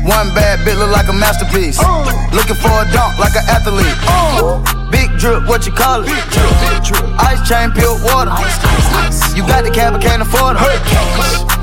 One 0.06 0.30
bad 0.32 0.60
bitch 0.62 0.78
look 0.78 0.90
like 0.90 1.08
a 1.08 1.12
masterpiece. 1.12 1.78
Uh. 1.80 2.06
Looking 2.32 2.56
for 2.56 2.70
a 2.70 2.86
dunk 2.94 3.18
like 3.18 3.34
an 3.34 3.44
athlete. 3.50 3.98
Uh. 4.06 4.62
Big 4.90 5.10
drip, 5.18 5.46
what 5.46 5.66
you 5.66 5.72
call 5.72 6.02
it? 6.02 6.06
Big 6.06 6.24
drip, 6.30 6.50
big 6.62 6.78
drip. 6.86 7.04
Ice 7.18 7.42
chain, 7.48 7.70
pure 7.72 7.98
water. 8.06 8.30
You 9.34 9.42
got 9.46 9.64
the 9.64 9.70
cab, 9.74 9.94
but 9.94 10.02
can't 10.02 10.22
afford 10.22 10.56
it. 10.56 10.62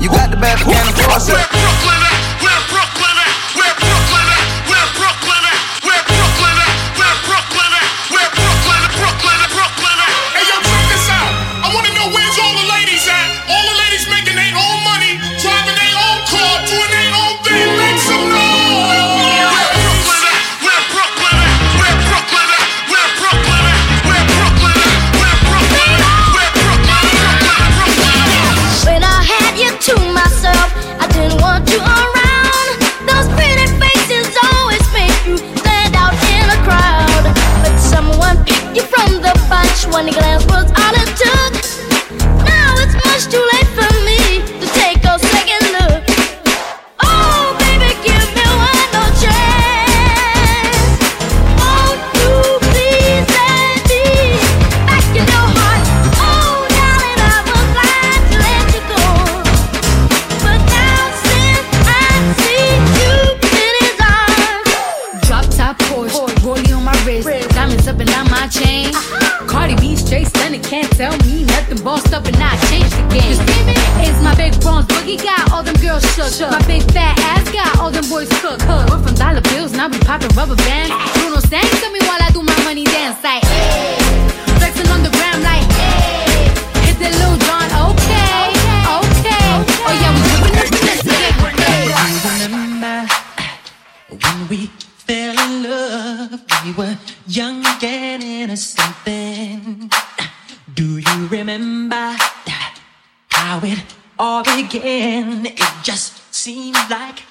You 0.02 0.08
got 0.08 0.30
the 0.30 0.36
bad, 0.36 0.60
but 0.60 0.72
can't 0.72 0.88
afford 0.92 1.22
it. 1.32 2.07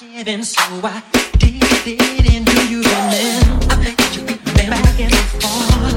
Heaven, 0.06 0.44
so 0.44 0.62
I 0.84 1.02
did 1.40 1.64
it. 1.86 2.34
And 2.34 2.46
do 2.46 2.68
you 2.68 2.82
remember? 2.82 3.66
I 3.70 3.76
bet 3.84 4.16
you 4.16 4.22
remember 4.24 4.90
again 4.94 5.10
before. 5.10 5.92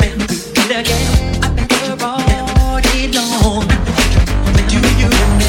When 0.00 0.18
we 0.18 0.26
did 0.54 0.70
again, 0.70 1.42
I 1.42 1.48
bet 1.54 1.70
we're 1.70 1.98
all 2.04 2.80
day 2.80 3.08
long. 3.12 3.68
Do 4.68 4.74
you 4.74 5.08
remember? 5.08 5.44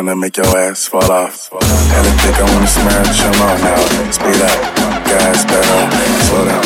finna 0.00 0.16
make 0.18 0.36
your 0.36 0.46
ass 0.56 0.88
fall 0.88 1.12
off. 1.12 1.50
Had 1.52 2.04
to 2.04 2.12
think 2.24 2.36
I 2.40 2.44
wanna 2.54 2.66
smash 2.66 3.20
your 3.20 3.32
mouth 3.36 3.60
now. 3.60 3.76
Speed 4.16 4.40
up, 4.40 4.56
gas 5.04 5.44
pedal, 5.44 5.80
slow 6.24 6.44
down, 6.48 6.64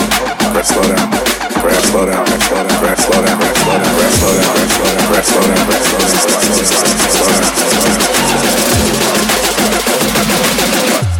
grab, 0.54 0.64
slow 0.64 0.86
down. 0.86 1.10
Grab, 1.58 1.82
slow 1.82 2.06
down, 2.06 2.24
grab, 2.24 2.42
slow 2.46 2.62
down, 2.62 2.78
grab, 2.78 2.98
slow 2.98 3.22
down, 3.24 3.38
grab, 3.38 3.50
slow 3.50 3.66
down, 3.66 3.74
grab, 3.74 4.14
slow 4.14 4.30
down, 4.30 5.10
grab, 5.10 5.24
slow 5.24 5.42
down, 5.42 5.66
grab, 5.66 5.82
slow 5.82 5.98
down, 5.98 6.14
grab, 6.14 7.10
slow 7.10 7.28
down. 7.34 7.54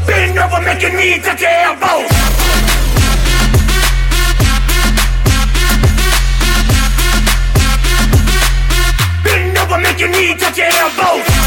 Bend 0.06 0.38
over, 0.38 0.60
making 0.62 0.94
me 0.94 1.18
touch 1.18 1.40
your 1.40 1.50
elbows. 1.50 2.24
make 9.94 10.00
your 10.00 10.08
knees 10.08 10.40
touch 10.40 10.58
your 10.58 10.66
elbows. 10.66 11.43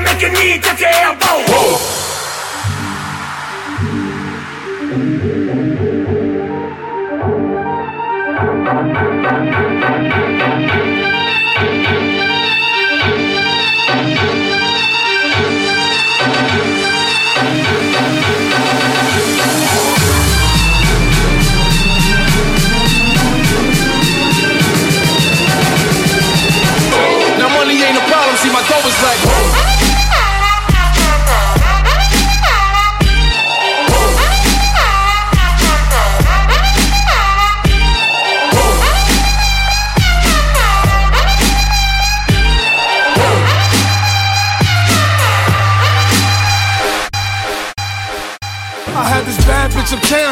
Make 0.00 0.20
your 0.20 0.30
knee 0.30 0.58
touch 0.58 0.80
your 0.80 0.90
elbow. 0.90 1.42
Now 1.50 1.97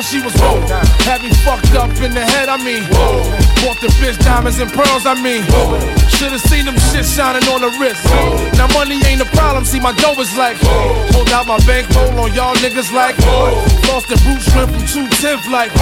she 0.07 0.23
was 0.23 0.33
whoa. 0.39 0.63
Had 1.03 1.23
me 1.23 1.31
fucked 1.43 1.75
up 1.75 1.91
in 1.99 2.15
the 2.15 2.23
head, 2.23 2.49
I 2.49 2.57
mean. 2.63 2.87
Whoa. 2.95 3.27
Bought 3.67 3.81
the 3.83 3.91
bitch 3.99 4.15
diamonds 4.23 4.59
and 4.63 4.71
pearls, 4.71 5.05
I 5.05 5.19
mean. 5.19 5.43
Whoa. 5.51 5.83
Should've 6.07 6.41
seen 6.47 6.65
them 6.65 6.79
shit 6.95 7.05
shining 7.05 7.43
on 7.51 7.61
the 7.61 7.71
wrist. 7.83 8.07
Now 8.55 8.71
money 8.71 9.03
ain't 9.11 9.21
a 9.21 9.29
problem, 9.35 9.65
see 9.65 9.81
my 9.81 9.93
dough 9.99 10.15
is 10.23 10.31
like. 10.39 10.57
Hold 11.11 11.29
out 11.31 11.47
my 11.47 11.59
bankroll 11.67 12.15
on 12.23 12.33
y'all 12.33 12.55
niggas 12.63 12.95
like. 12.95 13.19
Lost 13.91 14.07
the 14.07 14.17
boot 14.23 14.41
shrimp 14.47 14.71
from 14.71 14.87
210th 14.87 15.51
like. 15.51 15.73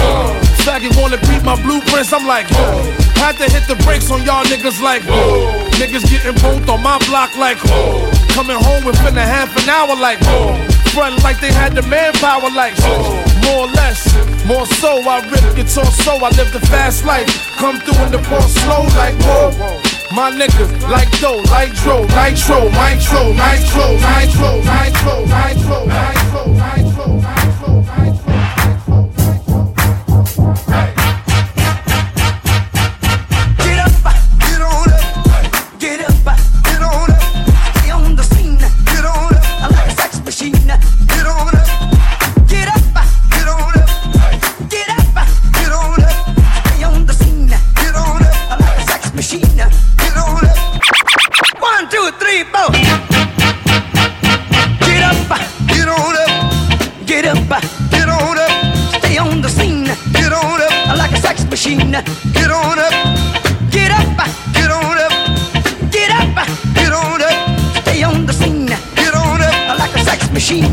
Faggot 0.65 0.97
wanna 0.97 1.21
beat 1.29 1.43
my 1.45 1.55
blueprints, 1.61 2.11
I'm 2.11 2.25
like. 2.25 2.49
Had 3.21 3.37
to 3.37 3.45
hit 3.45 3.69
the 3.69 3.77
brakes 3.85 4.09
on 4.09 4.25
y'all 4.25 4.43
niggas 4.45 4.81
like. 4.81 5.03
Niggas 5.77 6.09
getting 6.09 6.35
both 6.41 6.67
on 6.67 6.81
my 6.81 6.97
block 7.05 7.37
like. 7.37 7.59
Coming 8.33 8.57
home 8.57 8.83
within 8.83 9.15
a 9.17 9.23
half 9.23 9.55
an 9.55 9.69
hour 9.69 9.95
like. 9.95 10.19
Front 10.91 11.21
like 11.23 11.39
they 11.39 11.53
had 11.53 11.75
the 11.75 11.83
manpower 11.83 12.49
like. 12.49 12.73
More 13.45 13.67
or 13.67 13.71
less, 13.71 14.01
more 14.45 14.65
so. 14.65 15.01
I 15.07 15.21
rip 15.29 15.55
guitar 15.55 15.85
so 15.85 16.13
I 16.17 16.29
live 16.37 16.51
the 16.51 16.59
fast 16.67 17.05
life. 17.05 17.29
Come 17.57 17.79
through 17.79 18.05
in 18.05 18.11
the 18.11 18.21
ball 18.29 18.41
slow 18.41 18.83
like 18.97 19.15
whoa. 19.21 19.51
My 20.11 20.31
niggas 20.31 20.71
like 20.89 21.11
dough, 21.19 21.41
like 21.51 21.73
dro, 21.83 22.01
nitro, 22.03 22.69
nitro, 22.69 23.33
nitro, 23.33 23.33
nitro, 23.33 23.85
nitro, 23.99 24.61
nitro, 24.63 25.25
nitro, 25.25 25.85
nitro, 25.85 26.54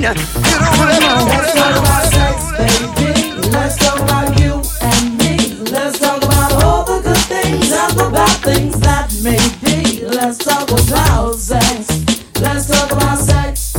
sex 0.03 0.14
machine, 0.34 0.42
get 0.42 0.61
on 0.61 1.03
up. 1.03 1.28
Let's 1.28 1.55
talk 1.55 1.76
about 1.78 2.05
sex, 2.12 2.50
baby. 2.59 3.50
Let's 3.50 3.76
talk 3.76 4.00
about 4.00 4.40
you 4.40 4.62
and 4.82 5.18
me. 5.18 5.36
Let's 5.70 5.98
talk 5.98 6.22
about 6.24 6.64
all 6.64 6.84
the 6.84 7.00
good 7.03 7.24
things 7.30 7.70
and 7.70 7.92
the 7.96 8.11
bad 8.12 8.36
things 8.42 8.80
that 8.80 9.14
may 9.22 9.38
be. 9.62 10.05
Let's 10.05 10.38
talk 10.38 10.68
about 10.70 11.36
sex. 11.36 12.05
Let's 12.40 12.66
talk 12.66 12.90
about 12.90 13.18
sex. 13.18 13.76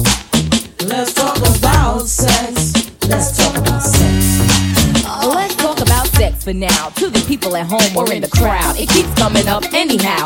Let's 0.79 1.13
talk 1.13 1.37
about 1.37 2.07
sex. 2.07 2.73
Let's 3.09 3.37
talk 3.37 3.57
about 3.57 3.81
sex. 3.81 4.33
Let's 5.27 5.55
talk 5.57 5.81
about 5.81 6.07
sex 6.07 6.43
for 6.43 6.53
now. 6.53 6.89
To 6.89 7.09
the 7.09 7.23
people 7.27 7.55
at 7.57 7.67
home 7.67 7.97
or 7.97 8.11
in 8.13 8.21
the 8.21 8.29
crowd, 8.29 8.79
it 8.79 8.87
keeps 8.89 9.13
coming 9.15 9.47
up 9.47 9.63
anyhow. 9.73 10.25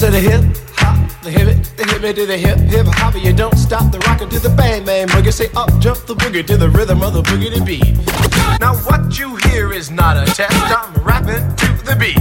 Said 0.00 0.14
a 0.14 0.18
hip 0.18 0.40
hop, 0.76 1.22
the 1.22 1.30
hip 1.30 1.46
it, 1.46 1.62
the 1.76 1.84
hip 1.84 2.02
it 2.04 2.16
to 2.16 2.24
the 2.24 2.38
hip 2.38 2.56
hip 2.56 2.86
hop. 2.86 3.14
You 3.22 3.34
don't 3.34 3.54
stop 3.58 3.92
the 3.92 3.98
rocker 3.98 4.26
to 4.26 4.40
the 4.40 4.48
bang 4.48 4.82
bang 4.82 5.06
boogie. 5.08 5.30
Say 5.30 5.50
up 5.54 5.68
jump 5.78 5.98
the 6.06 6.14
boogie 6.14 6.42
to 6.46 6.56
the 6.56 6.70
rhythm 6.70 7.02
of 7.02 7.12
the 7.12 7.20
boogie 7.20 7.54
to 7.54 7.62
beat. 7.62 7.98
Now 8.60 8.76
what 8.88 9.18
you 9.18 9.36
hear 9.50 9.74
is 9.74 9.90
not 9.90 10.16
a 10.16 10.24
test. 10.24 10.56
I'm 10.56 10.94
rapping 11.04 11.44
to 11.54 11.66
the 11.84 11.96
beat, 12.00 12.16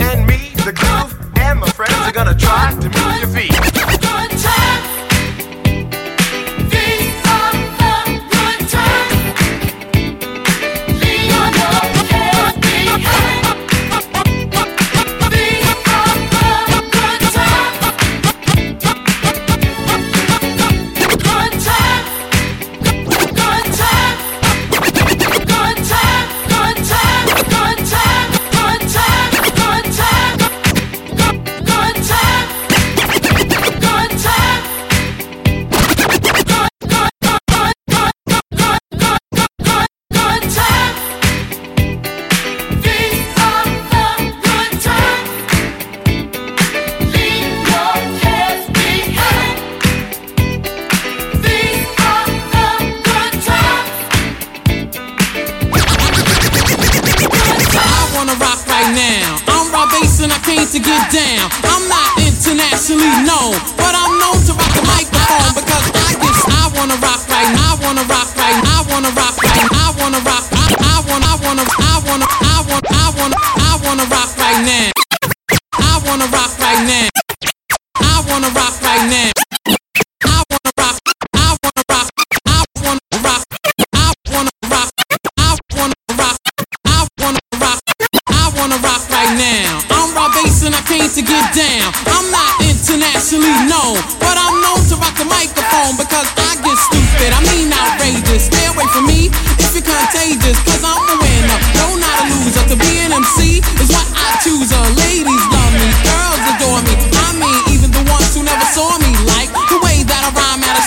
and 0.00 0.26
me, 0.26 0.54
the 0.64 0.72
groove, 0.72 1.12
and 1.36 1.60
my 1.60 1.68
friends 1.68 1.92
are 1.92 2.12
gonna 2.12 2.34
try 2.34 2.70
to 2.72 2.88
move 2.88 3.20
your 3.20 3.28
feet. 3.28 4.23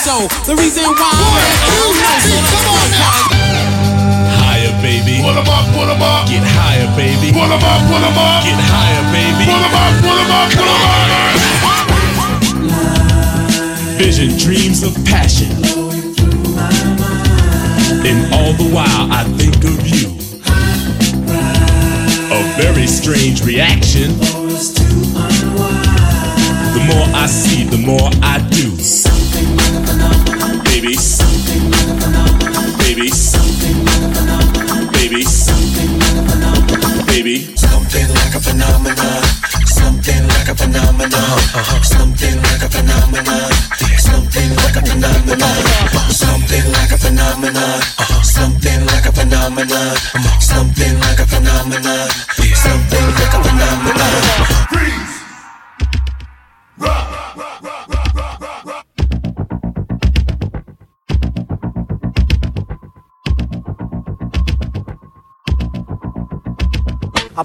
Rhyme 0.08 0.28
show. 0.28 0.28
The 0.46 0.56
reason 0.56 0.84
why 0.84 0.94
man, 0.96 1.52
I 1.60 1.68
don't 1.68 1.96
know. 2.00 2.18
So 2.24 2.36
come 2.52 2.66
on 2.72 2.88
now. 2.90 3.28
Higher, 4.40 4.72
baby. 4.82 5.20
Pull 5.20 5.36
'em 5.36 5.48
up, 5.48 5.66
pull 5.74 5.88
'em 5.88 6.02
up. 6.02 6.28
Get 6.28 6.42
higher, 6.42 6.88
baby. 6.96 7.32
Pull 7.32 7.44
'em 7.44 7.52
up, 7.52 7.80
pull 7.88 8.04
'em 8.04 8.18
up. 8.18 8.44
Get 8.44 8.58
higher, 8.58 9.04
baby. 9.12 9.44
Pull 9.44 9.64
'em 9.64 9.74
up, 9.74 9.92
pull 10.02 10.18
'em 10.18 10.30
up, 10.30 10.50
pull 10.52 10.68
'em 10.68 10.82
up. 10.82 11.36
Vision, 13.98 14.36
dreams 14.38 14.82
of 14.82 14.92
passion. 15.04 15.50
And 18.08 18.32
all 18.32 18.52
the 18.54 18.68
while 18.76 19.12
I 19.12 19.24
think 19.36 19.64
of 19.64 19.86
you. 19.86 20.16
A 22.30 22.40
very 22.56 22.86
strange 22.86 23.42
reaction. 23.42 24.18
The 26.74 26.82
more 26.90 27.08
I 27.14 27.26
see, 27.26 27.64
the 27.64 27.78
more 27.78 28.10
I 28.22 28.38
do. 28.50 28.77
Baby, 30.78 30.94
baby, 32.86 33.10
baby, 34.94 35.24
baby. 37.04 37.56
Something 37.56 38.08
like 38.14 38.34
a 38.36 38.38
phenomenon. 38.38 39.24
Something 39.66 40.28
like 40.28 40.46
a 40.46 40.54
phenomenon. 40.54 41.38
Something 41.82 42.36
like 42.42 42.62
a 42.62 42.68
phenomenon. 42.70 43.50
Something 43.98 44.54
like 44.54 44.76
a 44.76 44.82
phenomenon. 44.86 45.58
Something 46.14 46.70
like 46.70 46.92
a 46.92 46.98
phenomenon. 46.98 47.82
Something 48.22 48.86
like 48.86 49.06
a 49.06 49.12
phenomenon. 49.12 49.96
Something 50.38 51.00
like 51.00 51.18
a 51.18 51.26
phenomenon. 51.26 52.08
Something 52.54 53.06
like 53.18 53.34
a 53.34 53.42
phenomenon. 53.42 54.67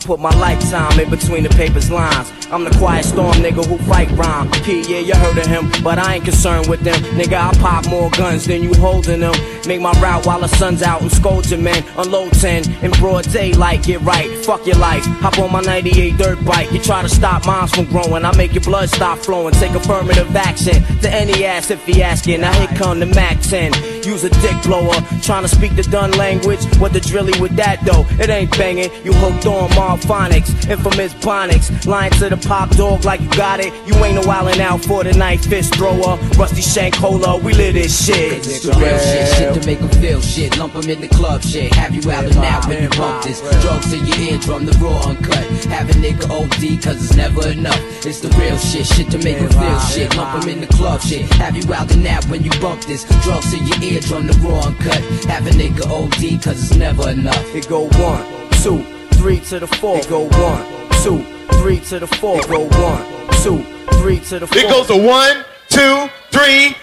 Put 0.06 0.20
my 0.20 0.34
lifetime 0.38 1.00
in 1.00 1.10
between 1.10 1.44
the 1.44 1.50
paper's 1.50 1.90
lines. 1.90 2.32
I'm 2.54 2.64
the 2.64 2.70
quiet 2.78 3.04
storm 3.04 3.34
nigga 3.38 3.66
who 3.66 3.80
fight 3.80 4.12
rhyme. 4.12 4.52
P, 4.64 4.82
yeah, 4.82 5.00
you 5.00 5.16
heard 5.16 5.40
of 5.40 5.48
him, 5.48 5.72
but 5.84 5.98
I 5.98 6.16
ain't 6.16 6.24
concerned 6.24 6.68
with 6.68 6.82
them. 6.82 7.02
Nigga, 7.18 7.34
I 7.34 7.52
pop 7.58 7.88
more 7.88 8.12
guns 8.12 8.46
than 8.46 8.62
you 8.62 8.76
holding 8.76 9.22
them. 9.22 9.34
Make 9.66 9.82
my 9.82 9.92
route 10.00 10.28
while 10.28 10.40
the 10.40 10.48
sun's 10.48 10.84
out 10.84 11.02
and 11.02 11.12
scold 11.12 11.50
your 11.50 11.60
men. 11.60 11.84
Unload 11.98 12.34
10 12.34 12.72
in 12.86 12.92
broad 12.92 13.24
daylight, 13.32 13.82
get 13.82 14.02
right. 14.02 14.30
Fuck 14.46 14.68
your 14.68 14.78
life. 14.78 15.04
Hop 15.04 15.40
on 15.40 15.52
my 15.52 15.62
98 15.62 16.16
dirt 16.18 16.46
bike. 16.46 16.72
You 16.72 16.78
try 16.78 17.02
to 17.02 17.10
stop 17.10 17.48
moms 17.48 17.74
from 17.74 17.86
growing. 17.86 18.24
I 18.24 18.38
make 18.38 18.54
your 18.54 18.62
blood 18.62 18.88
stop 18.90 19.18
flowing. 19.18 19.56
Take 19.56 19.72
affirmative 19.72 20.36
action 20.36 20.84
to 21.00 21.10
any 21.10 21.46
ass 21.46 21.72
if 21.72 21.84
he 21.86 22.04
asking. 22.04 22.42
Now 22.42 22.54
here 22.54 22.78
come 22.78 23.00
the 23.00 23.08
Mac 23.08 23.42
10. 23.42 23.74
Use 24.04 24.24
a 24.26 24.30
dick 24.30 24.62
blower. 24.64 24.94
Trying 25.24 25.42
to 25.42 25.50
speak 25.50 25.76
the 25.76 25.84
Dunn 25.84 26.12
language. 26.12 26.64
What 26.78 26.94
the 26.94 27.00
drilly 27.00 27.34
with 27.40 27.56
that 27.56 27.84
though? 27.84 28.06
It 28.22 28.30
ain't 28.30 28.52
banging. 28.52 28.92
You 29.04 29.14
hooked 29.14 29.48
on 29.48 29.70
Mobb 29.72 30.02
phonics. 30.04 30.70
Infamous 30.70 31.14
phonics. 31.16 31.88
Lying 31.88 32.12
to 32.14 32.30
the 32.30 32.43
pop 32.46 32.70
dog 32.72 33.06
like 33.06 33.22
you 33.22 33.30
got 33.30 33.60
it. 33.60 33.74
You 33.88 33.96
ain't 34.04 34.16
no 34.16 34.22
wildin' 34.22 34.60
out 34.60 34.84
for 34.84 35.04
the 35.04 35.14
night 35.14 35.42
fist 35.42 35.76
thrower. 35.76 36.18
Rusty 36.38 36.62
shank 36.62 36.96
cola. 36.96 37.38
We 37.38 37.54
live 37.54 37.74
this 37.74 38.06
shit. 38.06 38.46
It's 38.46 38.62
the 38.64 38.74
real 38.74 39.00
shit, 39.00 39.28
shit 39.36 39.62
to 39.62 39.66
make 39.66 39.80
them 39.80 39.90
feel 40.02 40.22
shit. 40.22 40.58
Lump 40.58 40.76
'em 40.76 40.90
in 40.90 41.02
the 41.02 41.08
club 41.08 41.42
shit. 41.44 41.74
Have 41.74 41.94
you 41.94 42.12
out 42.12 42.26
and 42.26 42.38
out 42.38 42.68
when 42.68 42.84
you 42.84 42.90
bump 42.90 43.24
this. 43.24 43.42
Drugs 43.62 43.94
in 43.94 44.06
your 44.06 44.20
eardrum, 44.20 44.66
the 44.66 44.78
raw 44.80 45.10
uncut. 45.10 45.46
Have 45.66 45.90
a 45.90 45.94
nigga 45.94 46.30
OD 46.30 46.78
cause 46.78 47.04
it's 47.04 47.16
never 47.16 47.48
enough. 47.48 47.82
It's 48.06 48.20
the 48.20 48.30
real 48.40 48.58
shit, 48.58 48.86
shit 48.86 49.10
to 49.12 49.18
make 49.20 49.40
them 49.40 49.50
feel 49.50 49.80
shit. 49.80 50.16
Lump 50.16 50.44
'em 50.44 50.50
in 50.50 50.62
the 50.62 50.68
club 50.68 51.02
shit. 51.02 51.32
Have 51.34 51.56
you 51.56 51.74
out 51.74 51.92
and 51.92 52.06
out 52.08 52.26
when 52.30 52.44
you 52.44 52.52
bump 52.62 52.84
this. 52.86 53.06
Drugs 53.24 53.54
in 53.54 53.66
your 53.68 53.82
eardrum, 53.82 54.28
the 54.28 54.34
raw 54.40 54.68
uncut. 54.68 55.02
Have 55.28 55.48
a 55.48 55.52
nigga 55.52 55.86
OD 55.90 56.38
cause 56.38 56.62
it's 56.64 56.76
never 56.76 57.10
enough. 57.10 57.44
It 57.56 57.68
go 57.70 57.88
one, 58.00 58.24
two, 58.64 58.84
three 59.14 59.40
to 59.50 59.60
the 59.60 59.68
four. 59.68 59.98
It 59.98 60.10
go 60.10 60.22
one, 60.22 60.64
two, 61.04 61.22
three 61.60 61.82
to 61.82 62.00
the 62.00 62.08
four. 62.08 62.40
It 62.40 62.48
go 62.48 62.64
one, 62.80 63.04
two, 63.44 63.62
three 64.00 64.20
to 64.32 64.40
the 64.40 64.48
four. 64.48 64.58
It 64.58 64.70
goes 64.70 64.88
to 64.88 64.96
one, 64.96 65.44
two, 65.68 66.08
three. 66.32 66.78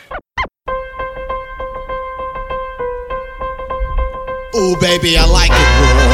Ooh, 4.61 4.77
baby, 4.77 5.16
I 5.16 5.25
like 5.25 5.49
it 5.49 5.57
raw. 5.57 6.05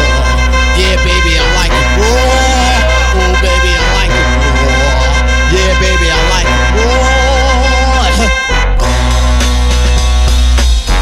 Yeah, 0.78 0.94
baby, 1.02 1.34
I 1.34 1.46
like 1.58 1.74
it 1.74 1.86
raw. 1.98 3.18
Ooh, 3.18 3.34
baby, 3.42 3.74
I 3.74 3.86
like 3.98 4.14
it 4.14 4.28
raw. 4.38 5.02
Yeah, 5.50 5.74
baby, 5.82 6.06
I 6.06 6.22
like 6.30 6.46
it 6.46 6.62
raw. 6.78 7.26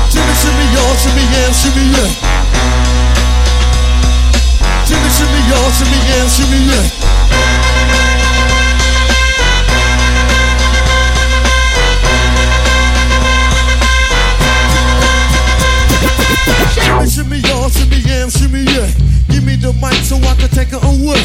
Shimmy, 0.08 0.34
shimmy, 0.40 0.66
y'all, 0.72 0.96
shimmy, 0.96 1.24
yeah, 1.28 1.52
shimmy, 1.52 1.84
yeah. 2.00 2.33
Y'all, 5.48 5.70
shimmy, 5.72 5.98
yeah, 6.08 6.28
shimmy, 6.28 6.60
yeah. 6.68 6.84
Shimmy, 16.74 17.08
shimmy, 17.10 17.38
y'all, 17.48 17.68
shimmy, 17.68 17.98
yeah, 18.04 18.28
shimmy, 18.28 18.62
yeah. 18.62 18.88
Give 19.28 19.44
me 19.44 19.56
the 19.56 19.72
mic 19.80 19.94
so 20.04 20.16
I 20.16 20.34
can 20.34 20.48
take 20.50 20.72
it 20.72 20.82
away. 20.82 21.22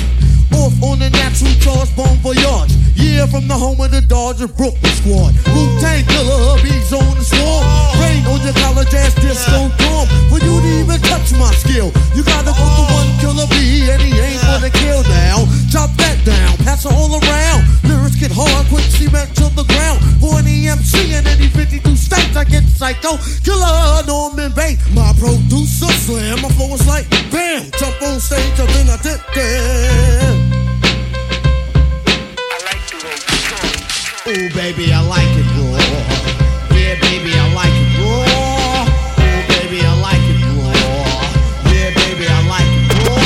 Off 0.60 0.76
on 0.84 1.00
the 1.00 1.10
natural 1.10 1.56
charge, 1.64 1.88
bon 1.96 2.18
voyage. 2.20 2.76
Yeah, 3.00 3.26
from 3.32 3.48
the 3.48 3.56
home 3.56 3.80
of 3.80 3.92
the 3.92 4.02
Dodger 4.04 4.52
Brooklyn 4.52 4.92
squad. 4.92 5.32
Wu 5.56 5.64
Tang 5.80 6.04
killer, 6.04 6.60
bees 6.60 6.92
on 6.92 7.16
the 7.16 7.24
swarm. 7.24 7.64
Rain 7.96 8.28
on 8.28 8.44
your 8.44 8.52
college 8.60 8.92
ass 8.92 9.16
disco 9.16 9.72
dorm. 9.80 10.06
For 10.28 10.44
you 10.44 10.60
to 10.60 10.70
even 10.84 11.00
touch 11.08 11.32
my 11.40 11.48
skill, 11.56 11.96
you 12.12 12.28
gotta 12.28 12.52
go 12.52 12.60
to 12.60 12.84
one 12.92 13.08
killer 13.24 13.48
bee, 13.56 13.88
and 13.88 14.04
he 14.04 14.12
ain't 14.20 14.44
gonna 14.44 14.70
kill 14.70 15.00
now. 15.08 15.48
Chop 15.72 15.96
that 15.96 16.20
down, 16.28 16.60
pass 16.68 16.84
it 16.84 16.92
all 16.92 17.08
around. 17.08 17.64
Lyrics 17.88 18.20
get 18.20 18.36
hard, 18.36 18.68
quick 18.68 18.84
cement 18.92 19.32
to 19.40 19.48
the 19.56 19.64
ground. 19.64 20.04
For 20.20 20.44
an 20.44 20.46
EMC 20.46 21.16
in 21.16 21.24
any 21.24 21.48
52 21.48 21.96
states, 21.96 22.36
I 22.36 22.44
get 22.44 22.68
psycho. 22.68 23.16
Killer 23.48 24.04
Norman 24.12 24.52
Bates, 24.52 24.84
my 24.92 25.16
producer 25.16 25.88
slam. 26.04 26.44
My 26.44 26.52
flow 26.52 26.76
is 26.76 26.84
like 26.84 27.08
bam, 27.32 27.72
jump 27.80 27.96
on 28.04 28.20
stage, 28.20 28.60
and 28.60 28.68
then 28.76 28.90
I 28.92 28.98
dip 29.00 29.24
there. 29.34 30.49
Ooh, 34.30 34.50
baby, 34.54 34.94
I 34.94 35.02
like 35.02 35.26
it 35.26 35.46
raw. 35.58 35.80
Yeah, 36.78 36.94
baby, 37.02 37.34
I 37.34 37.50
like 37.52 37.74
it 37.74 37.98
raw. 37.98 38.86
Ooh, 39.26 39.42
baby, 39.50 39.82
I 39.82 39.90
like 40.06 40.22
it 40.22 40.38
raw. 40.46 40.70
Yeah, 41.74 41.90
baby, 41.98 42.28
I 42.30 42.38
like 42.46 42.70
it 42.70 42.94
raw. 42.94 43.26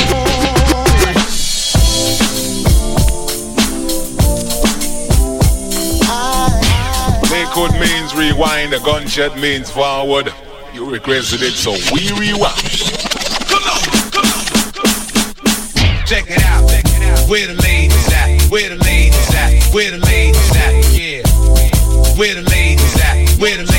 Lakewood 7.30 7.74
means 7.78 8.14
rewind, 8.14 8.72
a 8.72 8.80
gunshot 8.80 9.36
means 9.38 9.70
forward. 9.70 10.32
You 10.72 10.90
requested 10.90 11.42
it, 11.42 11.52
so 11.52 11.72
we 11.92 12.12
rewind. 12.18 12.80
Come 13.44 13.62
on, 13.62 13.78
come 14.10 14.24
on, 14.24 14.46
come 14.72 14.88
on. 14.88 16.06
Check 16.06 16.30
it 16.30 16.42
out, 16.44 16.66
check 16.70 16.86
it 16.86 17.02
out. 17.02 17.28
Where 17.28 17.46
the 17.46 17.60
ladies 17.60 18.08
at? 18.10 18.40
Where 18.50 18.70
the 18.70 18.76
ladies 18.82 19.34
at? 19.34 19.74
Where 19.74 19.90
the 19.90 19.98
ladies 19.98 20.56
at? 20.56 20.73
Where 22.16 22.32
the 22.36 22.48
ladies 22.48 22.94
at? 23.02 23.28
Where 23.40 23.56
the 23.56 23.73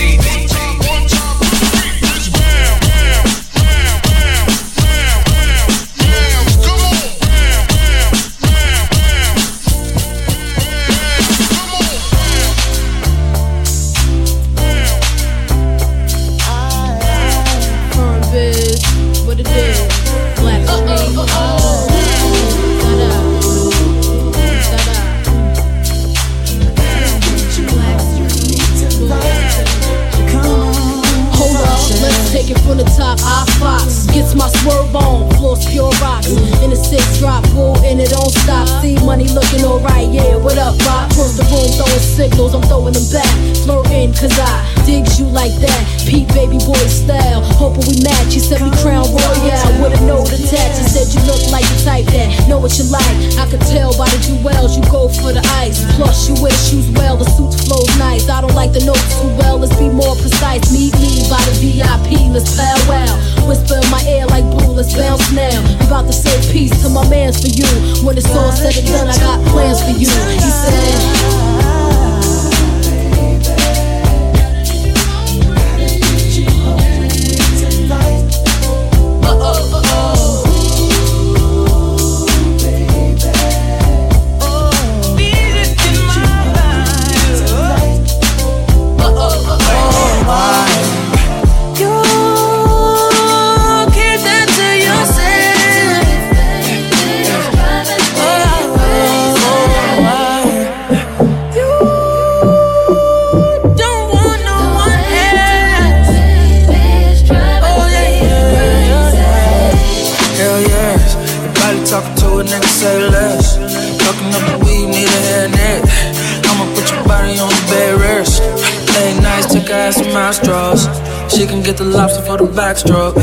get 121.65 121.77
the 121.77 121.83
lobster 121.83 122.21
for 122.21 122.37
the 122.37 122.43
backstroke. 122.43 123.15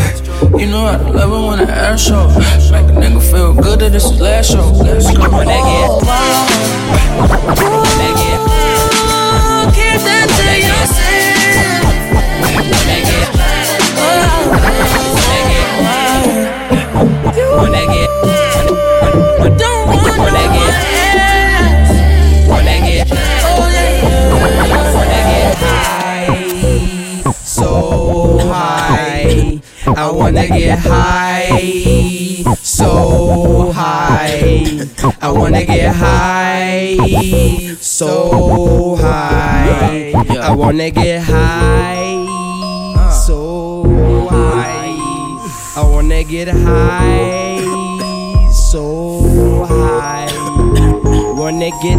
You 0.58 0.66
know 0.66 0.84
I 0.84 0.96
love 0.96 1.30
it 1.30 1.42
when 1.48 1.58
the 1.64 1.72
air 1.72 1.96
show. 1.96 2.26
Make 2.72 2.90
a 2.90 2.94
nigga 2.98 3.22
feel 3.30 3.54
good 3.54 3.78
that 3.78 3.92
this 3.92 4.04
is 4.04 4.20
last 4.20 4.50
show. 4.50 4.68
Let's 4.82 5.06
go. 5.16 5.22
Oh, 5.22 5.30
Keep 9.74 10.00
that 10.02 10.26
to 10.26 10.42
so 10.82 10.92
wanna 30.22 30.46
get 30.46 30.78
high, 30.78 32.44
so 32.62 33.72
high. 33.72 34.86
I 35.20 35.30
wanna 35.32 35.64
get 35.64 35.94
high, 35.96 36.96
so 37.80 38.96
high. 38.96 40.12
I 40.40 40.54
wanna 40.54 40.90
get 40.90 41.22
high, 41.22 42.22
so 43.10 44.28
high. 44.30 44.94
I 45.76 45.82
wanna 45.90 46.22
get 46.22 46.48
high, 46.48 47.58
so 48.70 49.64
high. 49.66 50.28
I 50.30 51.34
Wanna 51.42 51.70
get 51.82 51.98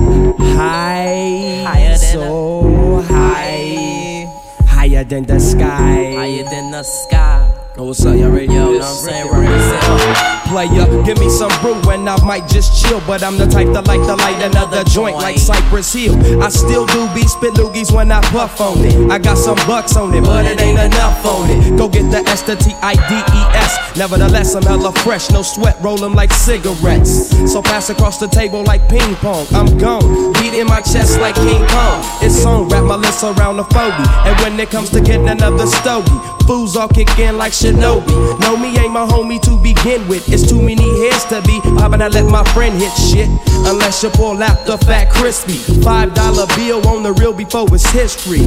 high, 0.56 1.96
so 1.96 3.02
high. 3.02 4.26
Higher 4.66 5.04
than 5.04 5.26
the 5.26 5.40
sky. 5.40 6.14
Higher 6.16 6.44
than 6.50 6.72
the 6.72 6.84
sky. 6.84 7.43
Oh, 7.84 7.88
what's 7.88 8.06
up, 8.06 8.16
y'all 8.16 8.32
ready? 8.32 8.46
Yo, 8.46 8.54
know 8.54 8.72
what 8.80 8.82
I'm 8.82 8.96
saying? 8.96 9.28
Represent. 9.28 10.48
Player, 10.48 11.04
give 11.04 11.20
me 11.20 11.28
some 11.28 11.52
brew 11.60 11.76
and 11.92 12.08
I 12.08 12.16
might 12.24 12.48
just 12.48 12.82
chill. 12.82 13.02
But 13.06 13.24
I'm 13.24 13.38
the 13.38 13.46
type 13.46 13.68
that 13.76 13.88
like 13.88 14.00
to 14.08 14.16
light 14.16 14.40
another 14.42 14.86
joint 14.86 15.18
like 15.18 15.38
Cypress 15.38 15.92
Hill. 15.92 16.16
I 16.42 16.48
still 16.48 16.86
do 16.86 17.12
be 17.14 17.28
spit 17.28 17.56
loogies 17.56 17.92
when 17.92 18.10
I 18.10 18.22
puff 18.32 18.62
on 18.62 18.78
it. 18.86 19.12
I 19.12 19.20
got 19.20 19.36
some 19.36 19.58
bucks 19.68 19.98
on 19.98 20.14
it, 20.14 20.24
but 20.24 20.46
it 20.46 20.62
ain't 20.62 20.80
enough 20.80 21.26
on 21.26 21.50
it. 21.50 21.78
Go 21.78 21.90
get 21.90 22.10
the 22.10 22.24
S 22.30 22.44
to 22.44 22.56
T 22.56 22.72
I 22.80 22.96
D 22.96 23.20
E 23.20 23.42
S. 23.52 23.98
Nevertheless, 23.98 24.56
I'm 24.56 24.64
hella 24.64 24.94
fresh, 25.04 25.30
no 25.32 25.42
sweat, 25.42 25.76
roll 25.82 26.06
'em 26.06 26.14
like 26.14 26.32
cigarettes. 26.32 27.36
So 27.52 27.62
pass 27.62 27.90
across 27.90 28.18
the 28.18 28.30
table 28.30 28.64
like 28.64 28.88
ping 28.88 29.16
pong. 29.16 29.46
I'm 29.52 29.78
gone, 29.78 30.32
beat 30.40 30.54
in 30.54 30.68
my 30.68 30.80
chest 30.80 31.20
like 31.20 31.36
King 31.36 31.68
Kong. 31.68 32.00
It's 32.22 32.46
on, 32.46 32.70
wrap 32.70 32.86
my 32.86 32.96
lips 32.96 33.26
around 33.26 33.58
the 33.58 33.68
phobie. 33.76 34.08
And 34.24 34.40
when 34.40 34.58
it 34.58 34.70
comes 34.70 34.90
to 34.92 35.02
getting 35.02 35.28
another 35.28 35.68
stogie, 35.68 36.16
fools 36.46 36.76
all 36.76 36.88
kick 36.88 37.10
in 37.20 37.38
like 37.38 37.54
Shinobi. 37.54 38.40
No, 38.40 38.58
me 38.58 38.78
ain't 38.78 38.92
my 38.92 39.06
homie 39.06 39.42
to 39.42 39.58
begin 39.62 40.08
with. 40.08 40.28
It's 40.32 40.48
too 40.48 40.62
many 40.62 40.88
heads 41.02 41.26
to 41.26 41.42
be. 41.44 41.60
About 41.84 42.02
I 42.02 42.08
let 42.08 42.26
my 42.26 42.44
friend 42.54 42.74
hit 42.80 42.94
shit? 42.94 43.30
Unless 43.66 44.04
you 44.04 44.10
pull 44.10 44.42
out 44.42 44.66
the 44.66 44.78
fat 44.80 45.10
crispy. 45.10 45.58
Five 45.84 46.14
dollar 46.14 46.48
bill 46.56 46.86
on 46.88 47.04
the 47.04 47.14
real 47.14 47.34
before 47.34 47.68
it's 47.74 47.90
history. 47.92 48.46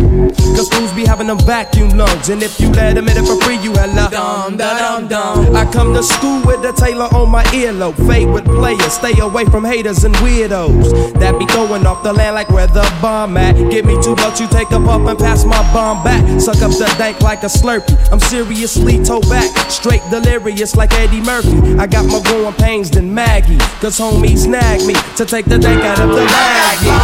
Cause 0.56 0.68
fools 0.68 0.92
be 0.92 1.04
having 1.04 1.26
them 1.26 1.38
vacuum 1.40 1.90
lungs. 1.90 2.28
And 2.28 2.42
if 2.42 2.60
you 2.60 2.70
let 2.70 2.94
them 2.94 3.08
in 3.08 3.16
it 3.16 3.26
for 3.26 3.40
free, 3.42 3.58
you 3.58 3.72
hella 3.74 4.08
dum 4.10 4.56
dum 4.56 5.08
dum. 5.08 5.56
I 5.56 5.70
come 5.72 5.94
to 5.94 6.02
school 6.02 6.44
with 6.44 6.62
the 6.62 6.72
Taylor 6.72 7.08
on 7.14 7.30
my 7.30 7.44
earlobe. 7.44 7.96
Favorite 8.06 8.44
player, 8.44 8.90
stay 8.90 9.18
away 9.20 9.44
from 9.46 9.64
haters 9.64 10.04
and 10.04 10.14
weirdos. 10.16 11.18
That 11.18 11.38
be 11.38 11.46
throwing 11.46 11.86
off 11.86 12.02
the 12.02 12.12
land 12.12 12.34
like 12.34 12.50
where 12.50 12.66
the 12.66 12.86
bomb 13.00 13.36
at. 13.36 13.54
Give 13.70 13.84
me 13.84 14.00
two 14.02 14.14
bucks, 14.16 14.40
you 14.40 14.48
take 14.48 14.70
a 14.70 14.80
puff 14.80 15.06
and 15.08 15.18
pass 15.18 15.44
my 15.44 15.60
bomb 15.72 16.02
back. 16.04 16.22
Suck 16.40 16.62
up 16.62 16.70
the 16.72 16.92
dank 16.98 17.20
like 17.20 17.42
a 17.42 17.48
slurpee. 17.86 18.12
I'm 18.12 18.20
seriously 18.20 19.02
toe 19.02 19.20
back, 19.20 19.70
straight 19.70 20.02
delirious 20.10 20.76
like 20.76 20.92
Eddie 20.94 21.20
Murphy. 21.20 21.78
I 21.78 21.86
got 21.86 22.06
more 22.06 22.22
growing 22.22 22.54
pains 22.54 22.90
than 22.90 23.12
Maggie. 23.12 23.58
Cause 23.80 23.98
homies 23.98 24.38
snag 24.44 24.86
me 24.86 24.94
to 25.16 25.24
take 25.24 25.46
the 25.46 25.58
dank 25.58 25.82
out 25.82 26.00
of 26.00 26.10
the 26.10 26.26
baggie. 26.26 26.96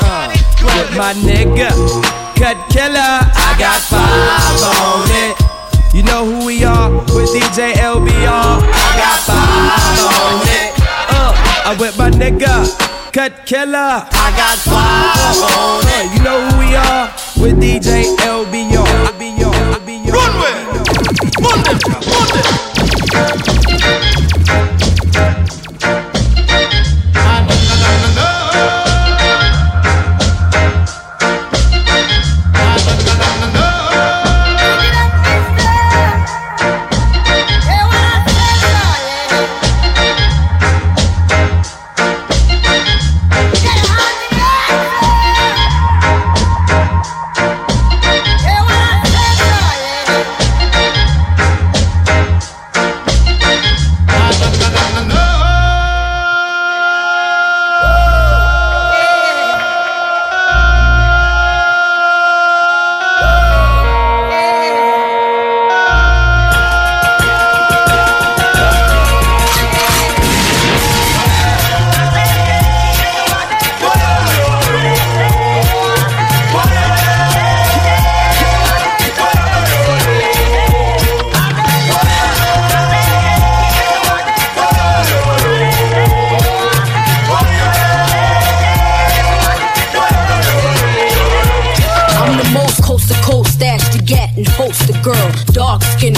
Uh, 0.00 0.32
with 0.62 0.96
my 0.96 1.12
nigga, 1.14 1.70
Cut 2.36 2.56
Killer, 2.70 2.98
I 2.98 3.56
got 3.58 3.80
five 3.80 4.62
on 4.78 5.08
it. 5.10 5.36
You 5.94 6.02
know 6.02 6.24
who 6.26 6.46
we 6.46 6.64
are 6.64 6.90
with 6.90 7.30
DJ 7.30 7.72
LBR. 7.72 8.60
I 8.60 8.92
got 9.00 9.18
five 9.24 10.02
on 10.20 10.44
it. 10.44 10.72
Uh, 11.08 11.32
I'm 11.64 11.78
with 11.78 11.96
my 11.96 12.10
nigga, 12.10 13.12
Cut 13.12 13.46
Killer. 13.46 14.04
I 14.04 14.28
got 14.36 14.58
five 14.58 15.40
on 15.56 15.84
it. 15.86 16.18
You 16.18 16.22
know 16.22 16.38
who 16.44 16.58
we 16.58 16.76
are 16.76 17.06
with 17.40 17.62
DJ 17.62 18.14
LBR. 18.16 19.35
Runway, 21.38 21.78
Yeah. 23.12 23.55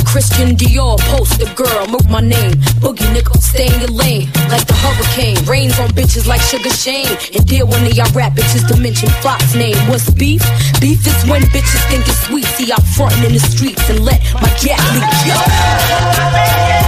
Christian 0.09 0.57
Dior 0.57 0.99
poster 1.13 1.53
girl. 1.55 1.87
Move 1.87 2.09
my 2.09 2.21
name, 2.21 2.53
boogie 2.81 3.05
nigga, 3.13 3.37
stay 3.43 3.67
in 3.67 3.81
your 3.81 3.91
lane 3.91 4.31
like 4.49 4.67
the 4.67 4.73
hurricane. 4.73 5.37
Rains 5.45 5.79
on 5.79 5.89
bitches 5.91 6.27
like 6.27 6.41
Sugar 6.41 6.71
Shane. 6.71 7.17
And 7.35 7.47
dear 7.47 7.67
one 7.67 7.85
of 7.85 7.93
y'all 7.93 8.11
rap 8.13 8.33
bitches 8.33 8.67
to 8.69 8.81
mention 8.81 9.11
Fox 9.21 9.55
name. 9.55 9.77
What's 9.89 10.11
beef? 10.11 10.43
Beef 10.81 11.07
is 11.07 11.25
when 11.29 11.43
bitches 11.53 11.85
think 11.91 12.09
it's 12.09 12.27
sweet. 12.27 12.47
See, 12.57 12.73
I'm 12.73 12.83
frontin' 12.97 13.25
in 13.25 13.33
the 13.35 13.41
streets 13.41 13.89
and 13.91 14.05
let 14.05 14.23
my 14.35 14.49
gas 14.65 14.81
leak. 14.97 15.13
Yo. 16.83 16.88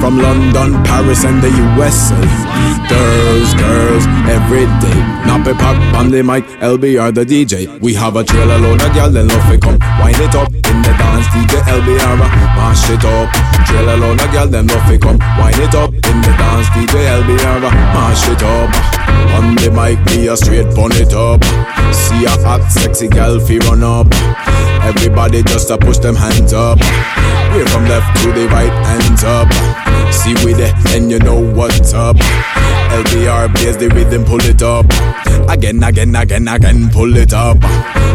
From 0.00 0.16
London, 0.16 0.82
Paris, 0.84 1.24
and 1.24 1.42
the 1.42 1.50
USA. 1.50 2.16
Girls, 2.88 3.52
girls, 3.54 4.04
every 4.26 4.64
day. 4.80 5.00
Nappy 5.28 5.52
pop 5.58 5.76
on 5.94 6.10
the 6.10 6.22
mic, 6.22 6.44
LBR 6.60 7.14
the 7.14 7.24
DJ. 7.24 7.78
We 7.80 7.92
have 7.94 8.16
a 8.16 8.24
trailer 8.24 8.58
load 8.58 8.80
of 8.80 9.12
then 9.12 9.28
love 9.28 9.52
it 9.52 9.60
come. 9.60 9.78
Wind 10.00 10.16
it 10.16 10.34
up 10.34 10.48
in 10.48 10.78
the 10.82 10.92
dance, 10.96 11.26
DJ 11.36 11.60
LBR, 11.68 12.16
mash 12.56 12.88
it 12.88 13.04
up. 13.04 13.28
Trailer 13.66 13.96
load 13.98 14.20
of 14.20 14.50
then 14.50 14.66
love 14.66 14.90
it 14.90 15.02
come. 15.02 15.18
Wind 15.38 15.58
it 15.58 15.74
up 15.74 15.92
in 15.92 16.16
the 16.24 16.32
dance, 16.40 16.66
DJ 16.68 17.20
LBR, 17.20 17.60
mash 17.92 18.28
it 18.28 18.42
up. 18.42 18.99
On 19.36 19.54
the 19.56 19.70
mic, 19.70 19.98
me 20.10 20.28
a 20.28 20.36
straight 20.36 20.68
pon 20.74 20.92
it 20.92 21.14
up. 21.14 21.42
See 21.94 22.24
a 22.24 22.30
hot, 22.44 22.68
sexy 22.70 23.08
gal, 23.08 23.40
fi 23.40 23.58
run 23.58 23.82
up. 23.82 24.08
Everybody 24.82 25.42
just 25.42 25.70
a 25.70 25.78
push 25.78 25.98
them 25.98 26.14
hands 26.14 26.52
up. 26.52 26.78
We're 27.52 27.66
from 27.66 27.84
left 27.84 28.22
to 28.22 28.32
the 28.32 28.46
right, 28.48 28.72
hands 28.86 29.24
up. 29.24 29.48
See 30.12 30.34
we 30.44 30.52
there, 30.52 30.74
and 30.88 31.10
you 31.10 31.18
know 31.18 31.40
what's 31.40 31.92
up. 31.94 32.16
LBR 32.16 33.54
plays 33.54 33.76
the 33.76 33.88
rhythm, 33.88 34.24
pull 34.24 34.42
it 34.42 34.62
up. 34.62 34.86
Again, 35.48 35.82
again, 35.82 36.14
again, 36.14 36.48
again, 36.48 36.90
pull 36.90 37.16
it 37.16 37.32
up. 37.32 37.58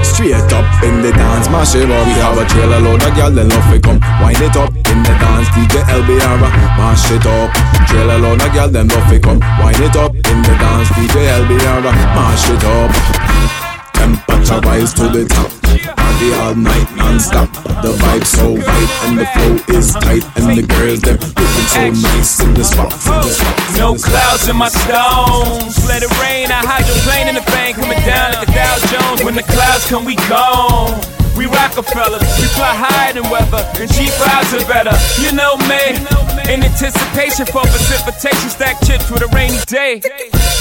Straight 0.03 0.51
up 0.53 0.83
in 0.83 1.01
the 1.01 1.11
dance, 1.11 1.49
mash 1.49 1.75
it 1.75 1.89
up. 1.89 2.07
We 2.07 2.13
have 2.13 2.37
a 2.37 2.45
trailer 2.45 2.79
load 2.79 3.03
of 3.03 3.13
gyal, 3.13 3.33
then 3.33 3.49
love 3.49 3.73
it 3.73 3.83
come. 3.83 3.99
Wind 4.21 4.41
it 4.41 4.55
up 4.55 4.84
in 4.95 5.03
the 5.03 5.15
dance, 5.19 5.49
DJ 5.51 5.83
LBR, 5.91 6.39
mash 6.79 7.11
it 7.11 7.25
up. 7.27 7.51
Trailer 7.87 8.19
load 8.19 8.41
of 8.41 8.51
gyal, 8.55 8.71
then 8.71 8.87
love 8.87 9.11
it 9.11 9.23
come. 9.23 9.39
Wind 9.59 9.79
it 9.83 9.95
up 9.95 10.15
in 10.15 10.39
the 10.47 10.55
dance, 10.55 10.89
DJ 10.95 11.27
LBR, 11.43 11.83
mash 12.15 12.49
it 12.49 12.63
up. 12.63 12.91
Temperature 13.93 14.59
rise 14.61 14.93
to 14.93 15.07
the 15.09 15.25
top. 15.27 15.51
Party 15.97 16.33
all 16.39 16.55
night 16.55 16.87
non-stop. 16.95 17.51
The 17.83 17.91
vibe 17.99 18.25
so 18.25 18.55
right 18.55 18.91
and 19.05 19.19
the 19.19 19.25
flow 19.33 19.75
is 19.75 19.93
tight 19.93 20.23
and 20.37 20.57
the 20.57 20.63
girls 20.63 21.01
them 21.01 21.17
looking 21.19 21.67
so 21.67 21.83
nice 22.07 22.39
in 22.39 22.53
the 22.53 22.63
spot. 22.63 22.91
In 22.93 23.19
the 23.23 23.31
spot. 23.31 23.77
No 23.77 23.95
clouds 23.95 24.47
in 24.47 24.55
my 24.55 24.69
stones. 24.69 25.75
Let 25.87 26.03
it 26.03 26.11
rain. 26.23 26.51
I 26.51 26.63
hydroplane 26.63 27.27
in 27.27 27.35
the 27.35 27.45
bank 27.51 27.77
coming 27.77 27.99
down 28.05 28.33
like 28.33 28.47
a 28.47 28.51
Dow 28.51 28.75
Jones. 28.91 29.23
When 29.23 29.35
the 29.35 29.43
clouds 29.43 29.87
come, 29.89 30.05
we 30.05 30.15
gone. 30.27 31.24
We 31.35 31.45
Rockefellers, 31.47 32.23
we 32.39 32.47
fly 32.55 32.71
higher 32.71 33.13
than 33.13 33.29
weather, 33.29 33.59
and 33.75 33.91
cheap 33.91 34.09
vibes 34.15 34.55
are 34.55 34.63
better. 34.71 34.95
You 35.19 35.35
know 35.35 35.59
me, 35.67 35.99
in 36.47 36.63
anticipation 36.63 37.45
for 37.45 37.61
precipitation, 37.67 38.49
stack 38.49 38.79
chips 38.87 39.11
with 39.11 39.21
a 39.21 39.27
rainy 39.35 39.59
day. 39.67 39.99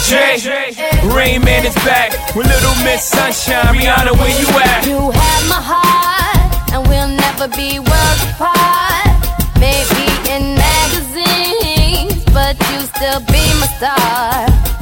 Jay, 0.04 0.42
Rain 1.14 1.42
Man 1.44 1.64
is 1.64 1.74
back 1.86 2.10
with 2.34 2.46
Little 2.46 2.74
Miss 2.82 3.04
Sunshine. 3.06 3.70
Rihanna, 3.70 4.18
where 4.18 4.34
you 4.34 4.48
at? 4.58 4.86
You 4.86 5.10
have 5.14 5.44
my 5.48 5.62
heart, 5.62 6.74
and 6.74 6.82
we'll 6.88 7.08
never 7.08 7.46
be 7.54 7.78
worlds 7.78 8.22
apart. 8.34 9.14
Maybe 9.62 10.10
in 10.26 10.58
magazines, 10.58 12.18
but 12.34 12.58
you 12.74 12.82
still 12.90 13.20
be 13.30 13.42
my 13.62 13.68
star. 13.78 14.73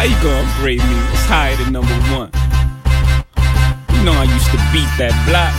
How 0.00 0.06
you 0.06 0.16
gonna 0.22 0.48
upgrade 0.48 0.78
me? 0.78 0.96
It's 1.12 1.26
higher 1.26 1.54
than 1.56 1.74
number 1.74 1.92
one. 2.16 2.32
You 3.92 4.02
know 4.02 4.16
I 4.16 4.24
used 4.24 4.46
to 4.46 4.56
beat 4.72 4.88
that 4.96 5.12
block. 5.28 5.52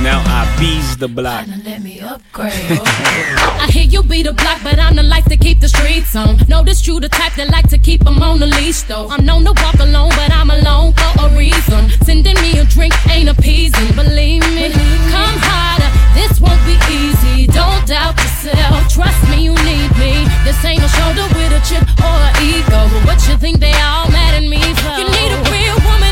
Now 0.00 0.22
I 0.24 0.48
bees 0.58 0.96
the 0.96 1.08
block. 1.08 1.44
Let 1.62 1.82
me 1.82 2.00
upgrade. 2.00 2.54
I 3.60 3.68
hear 3.70 3.84
you 3.84 4.02
be 4.02 4.22
the 4.22 4.32
block, 4.32 4.60
but 4.62 4.78
I'm 4.78 4.96
the 4.96 5.02
life 5.02 5.26
to 5.26 5.36
keep 5.36 5.60
the 5.60 5.68
streets 5.68 6.16
on. 6.16 6.38
Know 6.48 6.64
this 6.64 6.86
you 6.86 7.00
the 7.00 7.10
type 7.10 7.34
that 7.34 7.50
like 7.50 7.68
to 7.68 7.76
keep 7.76 8.06
'em 8.06 8.22
on 8.22 8.40
the 8.40 8.46
leash, 8.46 8.80
though. 8.88 9.08
I'm 9.10 9.26
known 9.26 9.44
to 9.44 9.52
walk 9.52 9.78
alone, 9.78 10.08
but 10.16 10.32
I'm 10.32 10.48
alone 10.48 10.94
for 10.94 11.26
a 11.26 11.28
reason. 11.36 11.90
Sending 12.06 12.40
me 12.40 12.60
a 12.60 12.64
drink 12.64 12.94
ain't 13.10 13.28
appeasing. 13.28 13.88
Believe 13.94 14.40
this 16.14 16.40
won't 16.40 16.60
be 16.66 16.76
easy, 16.90 17.46
don't 17.46 17.86
doubt 17.86 18.18
yourself. 18.18 18.88
Trust 18.88 19.20
me, 19.30 19.44
you 19.44 19.54
need 19.66 19.90
me. 19.96 20.26
This 20.44 20.58
ain't 20.64 20.80
no 20.80 20.88
shoulder 20.88 21.26
with 21.34 21.52
a 21.52 21.60
chip 21.66 21.86
or 22.02 22.16
an 22.28 22.34
ego. 22.42 22.80
But 22.92 23.02
what 23.06 23.18
you 23.28 23.36
think 23.36 23.60
they 23.60 23.72
all 23.72 24.10
mad 24.10 24.34
at 24.34 24.46
me 24.46 24.60
for? 24.82 24.94
You 24.98 25.06
need 25.08 25.30
a 25.32 25.40
real 25.50 25.78
woman. 25.86 26.09